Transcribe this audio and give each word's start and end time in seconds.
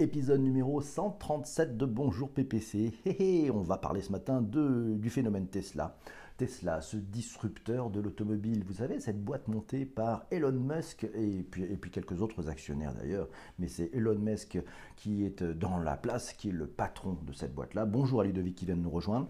Épisode 0.00 0.42
numéro 0.42 0.80
137 0.80 1.76
de 1.76 1.84
Bonjour 1.84 2.30
PPC. 2.30 2.92
on 3.52 3.62
va 3.62 3.78
parler 3.78 4.00
ce 4.00 4.12
matin 4.12 4.40
du 4.40 5.10
phénomène 5.10 5.48
Tesla. 5.48 5.96
Tesla, 6.36 6.80
ce 6.82 6.96
disrupteur 6.96 7.90
de 7.90 7.98
l'automobile. 7.98 8.62
Vous 8.64 8.74
savez, 8.74 9.00
cette 9.00 9.20
boîte 9.24 9.48
montée 9.48 9.84
par 9.84 10.24
Elon 10.30 10.52
Musk 10.52 11.02
et 11.16 11.42
puis, 11.42 11.64
et 11.64 11.76
puis 11.76 11.90
quelques 11.90 12.22
autres 12.22 12.48
actionnaires 12.48 12.94
d'ailleurs. 12.94 13.28
Mais 13.58 13.66
c'est 13.66 13.90
Elon 13.92 14.20
Musk 14.20 14.60
qui 14.94 15.24
est 15.24 15.42
dans 15.42 15.78
la 15.78 15.96
place, 15.96 16.32
qui 16.32 16.50
est 16.50 16.52
le 16.52 16.68
patron 16.68 17.18
de 17.26 17.32
cette 17.32 17.52
boîte-là. 17.52 17.84
Bonjour 17.84 18.20
à 18.20 18.24
Ludovic 18.24 18.54
qui 18.54 18.66
vient 18.66 18.76
de 18.76 18.82
nous 18.82 18.90
rejoindre. 18.90 19.26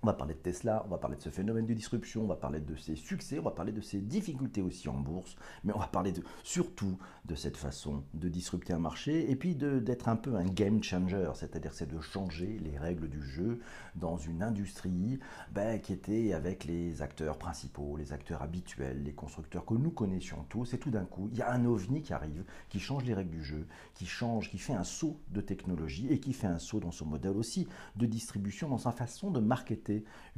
On 0.00 0.06
va 0.06 0.12
parler 0.12 0.34
de 0.34 0.38
Tesla, 0.38 0.84
on 0.86 0.90
va 0.90 0.98
parler 0.98 1.16
de 1.16 1.22
ce 1.22 1.28
phénomène 1.28 1.66
de 1.66 1.74
disruption, 1.74 2.22
on 2.22 2.28
va 2.28 2.36
parler 2.36 2.60
de 2.60 2.76
ses 2.76 2.94
succès, 2.94 3.40
on 3.40 3.42
va 3.42 3.50
parler 3.50 3.72
de 3.72 3.80
ses 3.80 3.98
difficultés 3.98 4.62
aussi 4.62 4.88
en 4.88 4.94
bourse, 4.94 5.34
mais 5.64 5.72
on 5.74 5.78
va 5.80 5.88
parler 5.88 6.12
surtout 6.44 6.96
de 7.24 7.34
cette 7.34 7.56
façon 7.56 8.04
de 8.14 8.28
disrupter 8.28 8.72
un 8.72 8.78
marché 8.78 9.28
et 9.28 9.34
puis 9.34 9.56
d'être 9.56 10.08
un 10.08 10.14
peu 10.14 10.36
un 10.36 10.44
game 10.44 10.84
changer, 10.84 11.28
c'est-à-dire 11.34 11.74
c'est 11.74 11.88
de 11.92 12.00
changer 12.00 12.60
les 12.60 12.78
règles 12.78 13.08
du 13.08 13.20
jeu 13.20 13.58
dans 13.96 14.16
une 14.16 14.44
industrie 14.44 15.18
ben, 15.50 15.80
qui 15.80 15.94
était 15.94 16.32
avec 16.32 16.64
les 16.64 17.02
acteurs 17.02 17.36
principaux, 17.36 17.96
les 17.96 18.12
acteurs 18.12 18.42
habituels, 18.42 19.02
les 19.02 19.14
constructeurs 19.14 19.66
que 19.66 19.74
nous 19.74 19.90
connaissions 19.90 20.44
tous, 20.48 20.74
et 20.74 20.78
tout 20.78 20.90
d'un 20.90 21.06
coup, 21.06 21.28
il 21.32 21.38
y 21.38 21.42
a 21.42 21.50
un 21.50 21.64
ovni 21.64 22.02
qui 22.02 22.12
arrive, 22.12 22.44
qui 22.68 22.78
change 22.78 23.02
les 23.02 23.14
règles 23.14 23.32
du 23.32 23.42
jeu, 23.42 23.66
qui 23.94 24.06
change, 24.06 24.48
qui 24.48 24.58
fait 24.58 24.74
un 24.74 24.84
saut 24.84 25.18
de 25.30 25.40
technologie 25.40 26.06
et 26.08 26.20
qui 26.20 26.34
fait 26.34 26.46
un 26.46 26.60
saut 26.60 26.78
dans 26.78 26.92
son 26.92 27.06
modèle 27.06 27.36
aussi 27.36 27.66
de 27.96 28.06
distribution, 28.06 28.68
dans 28.68 28.78
sa 28.78 28.92
façon 28.92 29.32
de 29.32 29.40
marketer 29.40 29.87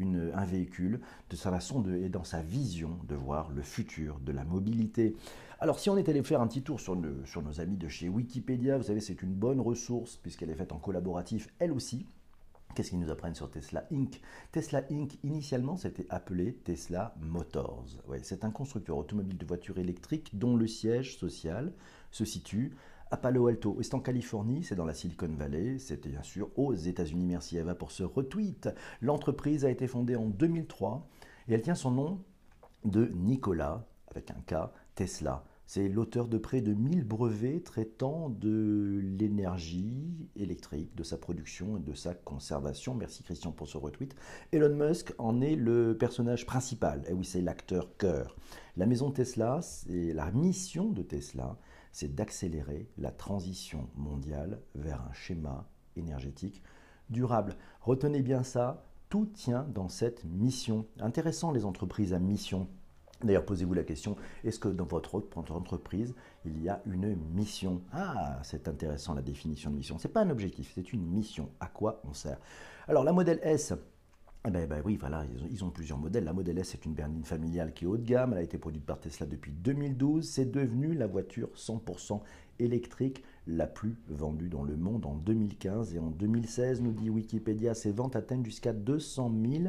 un 0.00 0.44
véhicule, 0.44 1.00
de 1.28 1.36
sa 1.36 1.50
façon 1.50 1.80
de, 1.80 1.94
et 1.94 2.08
dans 2.08 2.24
sa 2.24 2.40
vision 2.42 2.98
de 3.08 3.14
voir 3.14 3.50
le 3.50 3.62
futur 3.62 4.18
de 4.20 4.32
la 4.32 4.44
mobilité. 4.44 5.16
Alors 5.58 5.78
si 5.78 5.90
on 5.90 5.96
est 5.96 6.08
allé 6.08 6.22
faire 6.22 6.40
un 6.40 6.46
petit 6.46 6.62
tour 6.62 6.80
sur, 6.80 6.96
sur 7.24 7.42
nos 7.42 7.60
amis 7.60 7.76
de 7.76 7.88
chez 7.88 8.08
Wikipédia, 8.08 8.78
vous 8.78 8.84
savez 8.84 9.00
c'est 9.00 9.22
une 9.22 9.34
bonne 9.34 9.60
ressource 9.60 10.16
puisqu'elle 10.16 10.50
est 10.50 10.54
faite 10.54 10.72
en 10.72 10.78
collaboratif 10.78 11.48
elle 11.58 11.72
aussi. 11.72 12.06
Qu'est-ce 12.74 12.90
qu'ils 12.90 13.00
nous 13.00 13.10
apprennent 13.10 13.34
sur 13.34 13.50
Tesla 13.50 13.84
Inc? 13.92 14.20
Tesla 14.52 14.84
Inc. 14.90 15.18
initialement 15.24 15.76
c'était 15.76 16.06
appelé 16.08 16.54
Tesla 16.64 17.14
Motors. 17.20 17.86
Ouais, 18.08 18.20
c'est 18.22 18.44
un 18.44 18.50
constructeur 18.50 18.96
automobile 18.96 19.36
de 19.36 19.44
voitures 19.44 19.78
électriques 19.78 20.38
dont 20.38 20.56
le 20.56 20.68
siège 20.68 21.18
social 21.18 21.72
se 22.12 22.24
situe 22.24 22.72
à 23.10 23.16
Palo 23.16 23.48
Alto. 23.48 23.76
C'est 23.82 23.94
en 23.94 24.00
Californie, 24.00 24.62
c'est 24.62 24.74
dans 24.74 24.84
la 24.84 24.94
Silicon 24.94 25.28
Valley, 25.28 25.78
c'est 25.78 26.06
bien 26.06 26.22
sûr 26.22 26.50
aux 26.56 26.74
États-Unis. 26.74 27.26
Merci 27.26 27.58
Eva 27.58 27.74
pour 27.74 27.90
ce 27.90 28.02
retweet. 28.02 28.68
L'entreprise 29.00 29.64
a 29.64 29.70
été 29.70 29.86
fondée 29.86 30.16
en 30.16 30.26
2003 30.26 31.08
et 31.48 31.54
elle 31.54 31.62
tient 31.62 31.74
son 31.74 31.90
nom 31.90 32.24
de 32.84 33.06
Nicolas, 33.14 33.86
avec 34.10 34.30
un 34.30 34.40
K, 34.46 34.70
Tesla. 34.94 35.44
C'est 35.66 35.88
l'auteur 35.88 36.26
de 36.26 36.36
près 36.36 36.62
de 36.62 36.74
1000 36.74 37.04
brevets 37.04 37.62
traitant 37.62 38.28
de 38.28 39.00
l'énergie 39.04 40.28
électrique, 40.34 40.96
de 40.96 41.04
sa 41.04 41.16
production 41.16 41.76
et 41.76 41.80
de 41.80 41.94
sa 41.94 42.12
conservation. 42.12 42.92
Merci 42.96 43.22
Christian 43.22 43.52
pour 43.52 43.68
ce 43.68 43.78
retweet. 43.78 44.16
Elon 44.50 44.74
Musk 44.74 45.14
en 45.18 45.40
est 45.40 45.54
le 45.54 45.96
personnage 45.96 46.44
principal. 46.44 47.04
Et 47.08 47.12
oui, 47.12 47.24
c'est 47.24 47.40
l'acteur 47.40 47.96
cœur. 47.98 48.34
La 48.76 48.86
maison 48.86 49.12
Tesla, 49.12 49.60
c'est 49.62 50.12
la 50.12 50.32
mission 50.32 50.90
de 50.90 51.02
Tesla, 51.02 51.56
c'est 51.92 52.14
d'accélérer 52.14 52.88
la 52.98 53.10
transition 53.10 53.88
mondiale 53.96 54.60
vers 54.74 55.02
un 55.02 55.12
schéma 55.12 55.66
énergétique 55.96 56.62
durable. 57.08 57.56
Retenez 57.80 58.22
bien 58.22 58.42
ça, 58.42 58.84
tout 59.08 59.26
tient 59.26 59.64
dans 59.74 59.88
cette 59.88 60.24
mission. 60.24 60.86
Intéressant 61.00 61.50
les 61.50 61.64
entreprises 61.64 62.14
à 62.14 62.18
mission. 62.18 62.68
D'ailleurs, 63.22 63.44
posez-vous 63.44 63.74
la 63.74 63.82
question, 63.82 64.16
est-ce 64.44 64.58
que 64.58 64.68
dans 64.68 64.86
votre 64.86 65.22
entreprise, 65.50 66.14
il 66.46 66.62
y 66.62 66.70
a 66.70 66.80
une 66.86 67.14
mission? 67.34 67.82
Ah, 67.92 68.38
c'est 68.42 68.66
intéressant 68.66 69.12
la 69.12 69.20
définition 69.20 69.70
de 69.70 69.76
mission. 69.76 69.98
Ce 69.98 70.08
n'est 70.08 70.12
pas 70.12 70.22
un 70.22 70.30
objectif, 70.30 70.72
c'est 70.74 70.94
une 70.94 71.04
mission. 71.04 71.50
À 71.60 71.66
quoi 71.66 72.00
on 72.08 72.14
sert? 72.14 72.38
Alors, 72.88 73.04
la 73.04 73.12
modèle 73.12 73.38
S, 73.42 73.74
eh 74.46 74.66
ben, 74.66 74.82
oui, 74.86 74.96
voilà, 74.96 75.24
ils 75.50 75.64
ont, 75.64 75.70
plusieurs 75.70 75.98
modèles. 75.98 76.24
La 76.24 76.32
Model 76.32 76.56
S 76.58 76.74
est 76.74 76.86
une 76.86 76.94
berline 76.94 77.24
familiale 77.24 77.74
qui 77.74 77.84
est 77.84 77.86
haut 77.86 77.98
de 77.98 78.04
gamme. 78.04 78.32
Elle 78.32 78.38
a 78.38 78.42
été 78.42 78.56
produite 78.56 78.86
par 78.86 78.98
Tesla 78.98 79.26
depuis 79.26 79.52
2012. 79.52 80.26
C'est 80.26 80.50
devenu 80.50 80.94
la 80.94 81.06
voiture 81.06 81.50
100% 81.54 82.22
électrique 82.58 83.22
la 83.46 83.66
plus 83.66 83.96
vendue 84.08 84.48
dans 84.48 84.62
le 84.62 84.76
monde 84.76 85.04
en 85.04 85.14
2015 85.14 85.94
et 85.94 85.98
en 85.98 86.08
2016, 86.08 86.80
nous 86.80 86.92
dit 86.92 87.10
Wikipédia. 87.10 87.74
Ses 87.74 87.92
ventes 87.92 88.16
atteignent 88.16 88.44
jusqu'à 88.44 88.72
200 88.72 89.30
000 89.44 89.64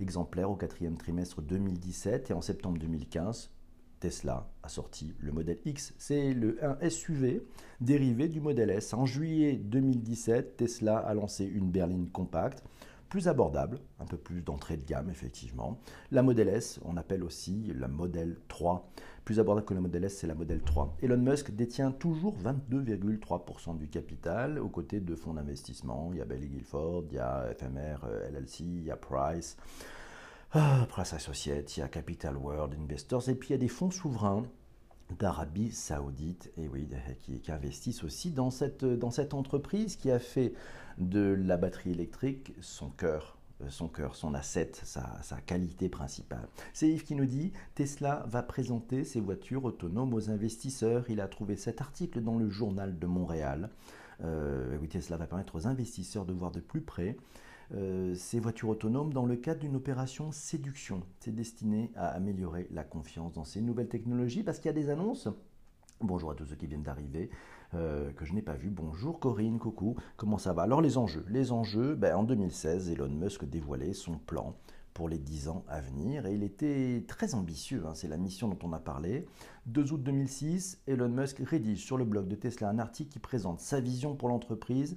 exemplaires 0.00 0.50
au 0.50 0.56
quatrième 0.56 0.96
trimestre 0.96 1.42
2017 1.42 2.30
et 2.30 2.34
en 2.34 2.40
septembre 2.40 2.78
2015. 2.78 3.50
Tesla 4.00 4.50
a 4.62 4.68
sorti 4.68 5.12
le 5.18 5.32
modèle 5.32 5.58
X. 5.66 5.92
C'est 5.98 6.32
le 6.32 6.58
un 6.64 6.78
SUV 6.88 7.46
dérivé 7.82 8.28
du 8.28 8.40
modèle 8.40 8.70
S. 8.70 8.94
En 8.94 9.04
juillet 9.04 9.56
2017, 9.56 10.56
Tesla 10.56 10.98
a 10.98 11.12
lancé 11.12 11.44
une 11.44 11.70
berline 11.70 12.08
compacte 12.08 12.62
plus 13.08 13.28
abordable, 13.28 13.78
un 13.98 14.04
peu 14.04 14.16
plus 14.16 14.42
d'entrée 14.42 14.76
de 14.76 14.84
gamme 14.84 15.10
effectivement. 15.10 15.80
La 16.10 16.22
Model 16.22 16.48
S, 16.48 16.80
on 16.84 16.96
appelle 16.96 17.22
aussi 17.22 17.72
la 17.74 17.88
Model 17.88 18.38
3. 18.48 18.90
Plus 19.24 19.40
abordable 19.40 19.66
que 19.66 19.74
la 19.74 19.80
Model 19.80 20.04
S, 20.04 20.18
c'est 20.18 20.26
la 20.26 20.34
Model 20.34 20.62
3. 20.62 20.96
Elon 21.02 21.18
Musk 21.18 21.50
détient 21.50 21.90
toujours 21.90 22.36
22,3% 22.38 23.76
du 23.76 23.88
capital 23.88 24.58
aux 24.58 24.68
côtés 24.68 25.00
de 25.00 25.14
fonds 25.14 25.34
d'investissement. 25.34 26.10
Il 26.12 26.18
y 26.18 26.22
a 26.22 26.24
Bailey 26.24 26.48
Guilford, 26.48 27.04
il 27.10 27.16
y 27.16 27.18
a 27.18 27.48
FMR 27.58 28.04
euh, 28.04 28.30
LLC, 28.30 28.60
il 28.60 28.84
y 28.84 28.90
a 28.90 28.96
Price. 28.96 29.56
Ah, 30.52 30.86
Price 30.88 31.12
Associates, 31.12 31.76
il 31.76 31.80
y 31.80 31.82
a 31.82 31.88
Capital 31.88 32.36
World 32.36 32.74
Investors, 32.80 33.28
et 33.28 33.34
puis 33.34 33.48
il 33.48 33.52
y 33.52 33.54
a 33.56 33.58
des 33.58 33.68
fonds 33.68 33.90
souverains 33.90 34.44
d'Arabie 35.18 35.70
Saoudite, 35.70 36.52
et 36.56 36.68
oui, 36.68 36.88
qui, 37.22 37.50
investissent 37.50 38.04
aussi 38.04 38.30
dans 38.30 38.50
cette, 38.50 38.84
dans 38.84 39.10
cette 39.10 39.34
entreprise 39.34 39.96
qui 39.96 40.10
a 40.10 40.18
fait 40.18 40.52
de 40.98 41.36
la 41.38 41.56
batterie 41.56 41.92
électrique 41.92 42.52
son 42.60 42.88
cœur, 42.90 43.38
euh, 43.62 43.66
son 43.68 43.88
cœur, 43.88 44.16
son 44.16 44.34
asset, 44.34 44.72
sa, 44.82 45.20
sa 45.22 45.40
qualité 45.40 45.88
principale. 45.88 46.48
C'est 46.72 46.88
Yves 46.88 47.04
qui 47.04 47.14
nous 47.14 47.26
dit 47.26 47.52
Tesla 47.74 48.24
va 48.28 48.42
présenter 48.42 49.04
ses 49.04 49.20
voitures 49.20 49.64
autonomes 49.64 50.12
aux 50.12 50.30
investisseurs. 50.30 51.08
Il 51.08 51.20
a 51.20 51.28
trouvé 51.28 51.56
cet 51.56 51.80
article 51.80 52.22
dans 52.22 52.36
le 52.36 52.50
journal 52.50 52.98
de 52.98 53.06
Montréal. 53.06 53.70
Euh, 54.24 54.76
oui, 54.80 54.88
Tesla 54.88 55.16
va 55.16 55.26
permettre 55.26 55.54
aux 55.56 55.66
investisseurs 55.66 56.24
de 56.24 56.32
voir 56.32 56.50
de 56.50 56.60
plus 56.60 56.80
près 56.80 57.16
euh, 57.74 58.14
ces 58.14 58.38
voitures 58.38 58.68
autonomes 58.68 59.12
dans 59.12 59.26
le 59.26 59.36
cadre 59.36 59.60
d'une 59.60 59.76
opération 59.76 60.30
séduction. 60.30 61.02
C'est 61.20 61.34
destiné 61.34 61.90
à 61.96 62.08
améliorer 62.08 62.68
la 62.70 62.84
confiance 62.84 63.32
dans 63.32 63.44
ces 63.44 63.60
nouvelles 63.60 63.88
technologies 63.88 64.42
parce 64.42 64.58
qu'il 64.58 64.66
y 64.66 64.70
a 64.70 64.72
des 64.72 64.90
annonces. 64.90 65.28
Bonjour 66.00 66.30
à 66.30 66.34
tous 66.34 66.44
ceux 66.44 66.56
qui 66.56 66.66
viennent 66.66 66.82
d'arriver, 66.82 67.30
euh, 67.74 68.12
que 68.12 68.24
je 68.24 68.34
n'ai 68.34 68.42
pas 68.42 68.54
vu. 68.54 68.68
Bonjour 68.68 69.18
Corinne, 69.18 69.58
coucou, 69.58 69.96
comment 70.16 70.38
ça 70.38 70.52
va? 70.52 70.62
Alors 70.62 70.80
les 70.80 70.98
enjeux. 70.98 71.24
Les 71.28 71.52
enjeux, 71.52 71.94
ben, 71.94 72.14
en 72.14 72.22
2016, 72.22 72.90
Elon 72.90 73.08
Musk 73.08 73.44
dévoilait 73.44 73.94
son 73.94 74.18
plan 74.18 74.54
pour 74.92 75.08
les 75.08 75.18
10 75.18 75.48
ans 75.48 75.64
à 75.68 75.80
venir 75.80 76.26
et 76.26 76.34
il 76.34 76.42
était 76.42 77.04
très 77.06 77.34
ambitieux, 77.34 77.84
hein. 77.86 77.92
c'est 77.94 78.08
la 78.08 78.16
mission 78.16 78.48
dont 78.48 78.58
on 78.62 78.72
a 78.72 78.78
parlé. 78.78 79.26
2 79.66 79.92
août 79.92 80.02
2006, 80.02 80.80
Elon 80.86 81.08
Musk 81.08 81.42
rédige 81.44 81.84
sur 81.84 81.98
le 81.98 82.04
blog 82.04 82.28
de 82.28 82.34
Tesla 82.34 82.70
un 82.70 82.78
article 82.78 83.10
qui 83.10 83.18
présente 83.18 83.60
sa 83.60 83.80
vision 83.80 84.14
pour 84.14 84.28
l'entreprise 84.28 84.96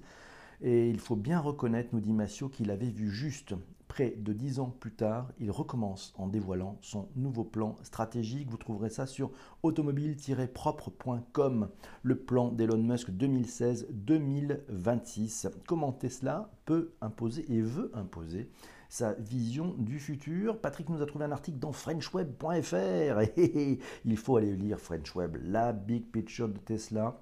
et 0.61 0.89
il 0.89 0.99
faut 0.99 1.15
bien 1.15 1.39
reconnaître, 1.39 1.89
nous 1.93 2.01
dit 2.01 2.11
Massio, 2.13 2.49
qu'il 2.49 2.71
avait 2.71 2.89
vu 2.89 3.09
juste. 3.09 3.53
Près 3.87 4.15
de 4.15 4.33
dix 4.33 4.59
ans 4.59 4.69
plus 4.69 4.91
tard, 4.91 5.31
il 5.39 5.49
recommence 5.49 6.13
en 6.15 6.27
dévoilant 6.27 6.77
son 6.81 7.09
nouveau 7.15 7.43
plan 7.43 7.75
stratégique. 7.81 8.47
Vous 8.47 8.57
trouverez 8.57 8.91
ça 8.91 9.07
sur 9.07 9.31
automobile-propre.com, 9.63 11.69
le 12.03 12.15
plan 12.15 12.51
d'Elon 12.51 12.83
Musk 12.83 13.09
2016-2026. 13.09 15.49
Comment 15.65 15.91
Tesla 15.91 16.51
peut 16.65 16.93
imposer 17.01 17.51
et 17.51 17.61
veut 17.61 17.89
imposer 17.95 18.51
sa 18.89 19.13
vision 19.13 19.73
du 19.79 19.97
futur? 19.97 20.61
Patrick 20.61 20.87
nous 20.89 21.01
a 21.01 21.07
trouvé 21.07 21.25
un 21.25 21.31
article 21.31 21.57
dans 21.57 21.71
frenchweb.fr. 21.71 23.21
Il 24.05 24.17
faut 24.17 24.37
aller 24.37 24.55
lire 24.55 24.79
French 24.79 25.15
Web, 25.15 25.37
la 25.41 25.73
big 25.73 26.11
picture 26.11 26.47
de 26.47 26.59
Tesla 26.59 27.19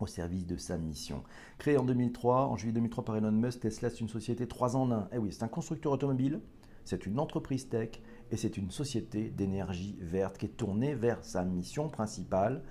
au 0.00 0.06
service 0.06 0.46
de 0.46 0.56
sa 0.56 0.78
mission. 0.78 1.22
Créé 1.58 1.76
en 1.76 1.84
2003, 1.84 2.46
en 2.46 2.56
juillet 2.56 2.72
2003 2.72 3.04
par 3.04 3.16
Elon 3.16 3.32
Musk, 3.32 3.60
Tesla 3.60 3.90
c'est 3.90 4.00
une 4.00 4.08
société 4.08 4.46
3 4.46 4.76
en 4.76 4.90
1. 4.90 5.08
Eh 5.12 5.18
oui, 5.18 5.32
c'est 5.32 5.42
un 5.42 5.48
constructeur 5.48 5.92
automobile, 5.92 6.40
c'est 6.84 7.06
une 7.06 7.18
entreprise 7.18 7.68
tech 7.68 8.00
et 8.30 8.36
c'est 8.36 8.56
une 8.56 8.70
société 8.70 9.30
d'énergie 9.30 9.96
verte 10.00 10.38
qui 10.38 10.46
est 10.46 10.56
tournée 10.56 10.94
vers 10.94 11.22
sa 11.24 11.44
mission 11.44 11.88
principale. 11.88 12.62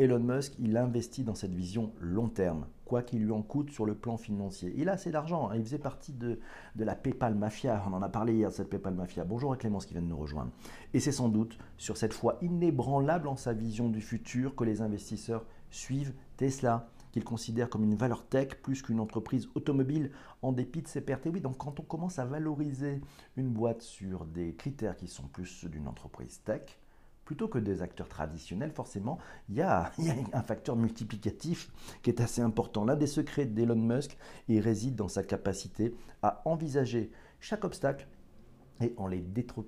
Elon 0.00 0.20
Musk, 0.20 0.54
il 0.58 0.78
investit 0.78 1.24
dans 1.24 1.34
cette 1.34 1.52
vision 1.52 1.92
long 2.00 2.28
terme, 2.28 2.66
quoi 2.86 3.02
qu'il 3.02 3.22
lui 3.22 3.32
en 3.32 3.42
coûte 3.42 3.70
sur 3.70 3.84
le 3.84 3.94
plan 3.94 4.16
financier. 4.16 4.72
Il 4.78 4.88
a 4.88 4.92
assez 4.92 5.10
d'argent, 5.10 5.50
hein. 5.50 5.56
il 5.56 5.62
faisait 5.62 5.78
partie 5.78 6.14
de, 6.14 6.40
de, 6.74 6.84
la 6.84 6.94
PayPal 6.94 7.34
Mafia, 7.34 7.84
on 7.86 7.92
en 7.92 8.00
a 8.00 8.08
parlé 8.08 8.34
hier 8.34 8.48
de 8.48 8.54
cette 8.54 8.70
PayPal 8.70 8.94
Mafia. 8.94 9.24
Bonjour 9.24 9.52
à 9.52 9.56
Clémence 9.56 9.84
qui 9.84 9.92
vient 9.92 10.02
de 10.02 10.06
nous 10.06 10.16
rejoindre. 10.16 10.52
Et 10.94 11.00
c'est 11.00 11.12
sans 11.12 11.28
doute 11.28 11.58
sur 11.76 11.98
cette 11.98 12.14
foi 12.14 12.38
inébranlable 12.40 13.28
en 13.28 13.36
sa 13.36 13.52
vision 13.52 13.90
du 13.90 14.00
futur 14.00 14.56
que 14.56 14.64
les 14.64 14.80
investisseurs 14.80 15.44
suivent 15.70 16.14
Tesla, 16.40 16.88
qu'il 17.12 17.22
considère 17.22 17.68
comme 17.68 17.84
une 17.84 17.96
valeur 17.96 18.26
tech 18.26 18.54
plus 18.62 18.80
qu'une 18.80 18.98
entreprise 18.98 19.50
automobile 19.54 20.10
en 20.40 20.52
dépit 20.52 20.80
de 20.80 20.88
ses 20.88 21.02
pertes. 21.02 21.28
Oui, 21.30 21.42
donc 21.42 21.58
quand 21.58 21.78
on 21.78 21.82
commence 21.82 22.18
à 22.18 22.24
valoriser 22.24 23.02
une 23.36 23.50
boîte 23.50 23.82
sur 23.82 24.24
des 24.24 24.54
critères 24.54 24.96
qui 24.96 25.06
sont 25.06 25.24
plus 25.24 25.44
ceux 25.44 25.68
d'une 25.68 25.86
entreprise 25.86 26.40
tech, 26.42 26.78
plutôt 27.26 27.46
que 27.46 27.58
des 27.58 27.82
acteurs 27.82 28.08
traditionnels, 28.08 28.70
forcément, 28.70 29.18
il 29.50 29.56
y, 29.56 29.60
a, 29.60 29.92
un 30.32 30.42
facteur 30.42 30.76
multiplicatif 30.76 31.70
qui 32.00 32.08
est 32.08 32.22
assez 32.22 32.40
important. 32.40 32.86
L'un 32.86 32.96
des 32.96 33.06
secrets 33.06 33.44
d'Elon 33.44 33.76
Musk, 33.76 34.16
il 34.48 34.60
réside 34.60 34.96
dans 34.96 35.08
sa 35.08 35.22
capacité 35.22 35.94
à 36.22 36.40
envisager 36.46 37.10
chaque 37.38 37.64
obstacle 37.64 38.08
et 38.80 38.94
en 38.96 39.06
les 39.06 39.24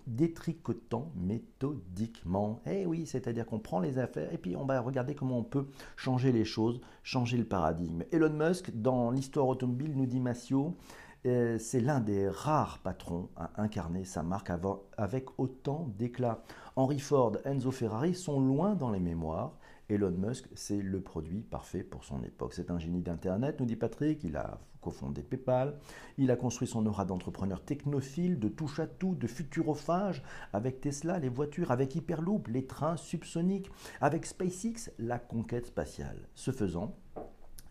détricotant 0.06 1.12
méthodiquement. 1.16 2.60
Eh 2.66 2.86
oui, 2.86 3.06
c'est-à-dire 3.06 3.46
qu'on 3.46 3.58
prend 3.58 3.80
les 3.80 3.98
affaires 3.98 4.32
et 4.32 4.38
puis 4.38 4.56
on 4.56 4.64
va 4.64 4.80
regarder 4.80 5.14
comment 5.14 5.38
on 5.38 5.44
peut 5.44 5.66
changer 5.96 6.32
les 6.32 6.44
choses, 6.44 6.80
changer 7.02 7.36
le 7.36 7.44
paradigme. 7.44 8.04
Elon 8.12 8.32
Musk, 8.32 8.70
dans 8.74 9.10
l'histoire 9.10 9.48
automobile, 9.48 9.92
nous 9.96 10.06
dit 10.06 10.20
Massio, 10.20 10.76
euh, 11.24 11.56
c'est 11.58 11.80
l'un 11.80 12.00
des 12.00 12.28
rares 12.28 12.80
patrons 12.82 13.28
à 13.36 13.50
incarner 13.62 14.04
sa 14.04 14.22
marque 14.22 14.50
avec 14.96 15.38
autant 15.38 15.88
d'éclat. 15.98 16.42
Henry 16.74 16.98
Ford, 16.98 17.36
Enzo 17.44 17.70
Ferrari 17.70 18.14
sont 18.14 18.40
loin 18.40 18.74
dans 18.74 18.90
les 18.90 18.98
mémoires. 18.98 19.52
Elon 19.92 20.10
Musk, 20.10 20.48
c'est 20.54 20.80
le 20.80 21.02
produit 21.02 21.42
parfait 21.42 21.82
pour 21.82 22.04
son 22.04 22.22
époque. 22.22 22.54
C'est 22.54 22.70
un 22.70 22.78
génie 22.78 23.02
d'Internet, 23.02 23.60
nous 23.60 23.66
dit 23.66 23.76
Patrick. 23.76 24.24
Il 24.24 24.38
a 24.38 24.58
cofondé 24.80 25.22
PayPal. 25.22 25.78
Il 26.16 26.30
a 26.30 26.36
construit 26.36 26.66
son 26.66 26.86
aura 26.86 27.04
d'entrepreneur 27.04 27.62
technophile, 27.62 28.38
de 28.38 28.48
touche 28.48 28.80
à 28.80 28.86
tout, 28.86 29.14
de 29.14 29.26
futurophage, 29.26 30.22
avec 30.54 30.80
Tesla, 30.80 31.18
les 31.18 31.28
voitures, 31.28 31.70
avec 31.70 31.94
Hyperloop, 31.94 32.48
les 32.48 32.66
trains 32.66 32.96
subsoniques, 32.96 33.70
avec 34.00 34.24
SpaceX, 34.24 34.90
la 34.98 35.18
conquête 35.18 35.66
spatiale. 35.66 36.26
Ce 36.34 36.52
faisant, 36.52 36.96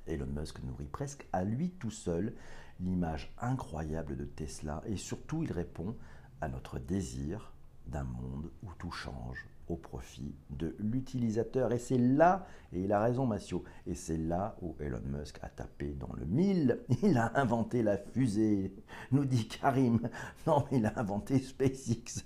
Elon 0.06 0.28
Musk 0.28 0.62
nourrit 0.64 0.86
presque 0.86 1.28
à 1.34 1.44
lui 1.44 1.72
tout 1.72 1.90
seul 1.90 2.36
l'image 2.80 3.34
incroyable 3.40 4.16
de 4.16 4.26
Tesla 4.26 4.84
et 4.86 4.96
surtout 4.96 5.42
il 5.42 5.52
répond 5.52 5.96
à 6.40 6.50
notre 6.50 6.78
désir 6.78 7.54
d'un 7.88 8.04
monde 8.04 8.50
où 8.64 8.70
tout 8.78 8.92
change 8.92 9.48
au 9.72 9.76
profit 9.76 10.36
de 10.50 10.76
l'utilisateur. 10.80 11.72
Et 11.72 11.80
c'est 11.80 11.98
là, 11.98 12.46
et 12.74 12.82
il 12.82 12.92
a 12.92 13.02
raison 13.02 13.26
Massio, 13.26 13.64
et 13.88 13.96
c'est 13.96 14.18
là 14.18 14.56
où 14.62 14.76
Elon 14.80 15.02
Musk 15.06 15.40
a 15.42 15.50
tapé 15.50 15.96
dans 16.00 16.14
le 16.18 16.26
mille. 16.26 16.80
Il 17.04 17.18
a 17.18 17.40
inventé 17.40 17.82
la 17.82 17.98
fusée, 17.98 18.74
nous 19.12 19.26
dit 19.26 19.48
Karim. 19.48 20.00
Non, 20.46 20.66
il 20.72 20.86
a 20.86 21.00
inventé 21.00 21.40
SpaceX. 21.40 22.26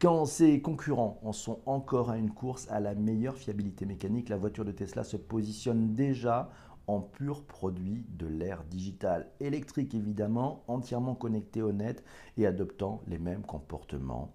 Quand 0.00 0.24
ses 0.26 0.60
concurrents 0.60 1.18
en 1.22 1.32
sont 1.32 1.60
encore 1.66 2.10
à 2.10 2.18
une 2.18 2.30
course 2.30 2.70
à 2.70 2.80
la 2.80 2.94
meilleure 2.94 3.36
fiabilité 3.36 3.86
mécanique, 3.86 4.28
la 4.28 4.36
voiture 4.36 4.64
de 4.64 4.72
Tesla 4.72 5.04
se 5.04 5.16
positionne 5.16 5.94
déjà 5.94 6.50
en 6.86 7.00
pur 7.00 7.44
produit 7.44 8.04
de 8.10 8.26
l'ère 8.26 8.64
digitale, 8.64 9.30
électrique 9.40 9.94
évidemment, 9.94 10.62
entièrement 10.68 11.14
connecté 11.14 11.62
au 11.62 11.72
net 11.72 12.04
et 12.36 12.46
adoptant 12.46 13.02
les 13.06 13.18
mêmes 13.18 13.42
comportements 13.42 14.34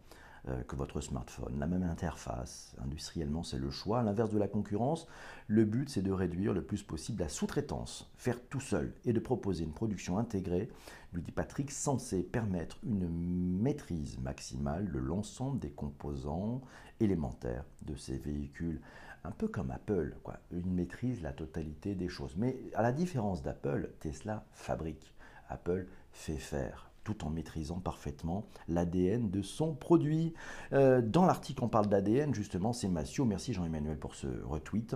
que 0.68 0.75
votre 0.75 1.01
smartphone, 1.01 1.60
la 1.60 1.68
même 1.68 1.84
interface. 1.84 2.75
Industriellement, 2.84 3.44
c'est 3.44 3.57
le 3.57 3.69
choix. 3.69 4.00
À 4.00 4.04
l'inverse 4.04 4.31
de 4.31 4.40
la 4.40 4.48
concurrence, 4.48 5.07
le 5.48 5.66
but, 5.66 5.90
c'est 5.90 6.01
de 6.01 6.12
réduire 6.12 6.54
le 6.54 6.63
plus 6.63 6.84
possible 6.84 7.22
la 7.22 7.30
sous-traitance, 7.30 8.12
faire 8.16 8.40
tout 8.50 8.60
seul 8.60 8.94
et 9.06 9.13
de 9.13 9.19
proposer 9.19 9.63
une 9.63 9.74
production 9.74 10.18
intégrée, 10.18 10.69
lui 11.13 11.22
dit 11.22 11.31
Patrick, 11.31 11.72
censée 11.72 12.24
permettre 12.24 12.78
une 12.84 13.10
maîtrise 13.10 14.19
maximale 14.19 14.92
de 14.92 15.00
l'ensemble 15.00 15.60
des 15.60 15.72
composants 15.72 16.62
élémentaires 17.00 17.66
de 17.84 17.95
ces 17.95 18.18
véhicules 18.18 18.81
un 19.24 19.31
peu 19.31 19.48
comme 19.48 19.72
Apple, 19.72 20.16
quoi. 20.24 20.40
une 20.52 20.74
maîtrise 20.74 21.22
la 21.22 21.34
totalité 21.34 21.95
des 21.95 22.10
choses. 22.10 22.36
Mais 22.38 22.57
à 22.74 22.81
la 22.81 22.92
différence 22.92 23.42
d'Apple, 23.42 23.92
Tesla 24.00 24.45
fabrique, 24.54 25.13
Apple 25.50 25.88
fait 26.12 26.38
faire 26.38 26.88
tout 27.13 27.25
en 27.25 27.29
maîtrisant 27.29 27.79
parfaitement 27.79 28.45
l'ADN 28.67 29.29
de 29.29 29.41
son 29.41 29.73
produit. 29.73 30.33
Euh, 30.73 31.01
dans 31.01 31.25
l'article, 31.25 31.63
on 31.63 31.67
parle 31.67 31.88
d'ADN, 31.88 32.33
justement, 32.33 32.73
c'est 32.73 32.88
Massio. 32.88 33.25
Merci 33.25 33.53
Jean-Emmanuel 33.53 33.97
pour 33.97 34.15
ce 34.15 34.27
retweet. 34.45 34.95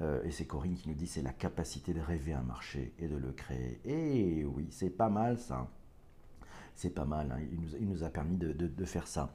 Euh, 0.00 0.22
et 0.24 0.30
c'est 0.30 0.46
Corinne 0.46 0.74
qui 0.74 0.88
nous 0.88 0.94
dit 0.94 1.06
c'est 1.06 1.22
la 1.22 1.32
capacité 1.32 1.92
de 1.92 2.00
rêver 2.00 2.32
un 2.32 2.42
marché 2.42 2.94
et 2.98 3.06
de 3.06 3.16
le 3.16 3.32
créer. 3.32 3.80
Et 3.84 4.44
oui, 4.44 4.68
c'est 4.70 4.90
pas 4.90 5.08
mal 5.08 5.38
ça 5.38 5.68
c'est 6.74 6.90
pas 6.90 7.04
mal. 7.04 7.30
Hein. 7.30 7.44
Il, 7.78 7.86
nous, 7.86 8.02
a 8.02 8.08
permis 8.08 8.38
de, 8.38 8.84
faire 8.86 9.06
ça. 9.06 9.34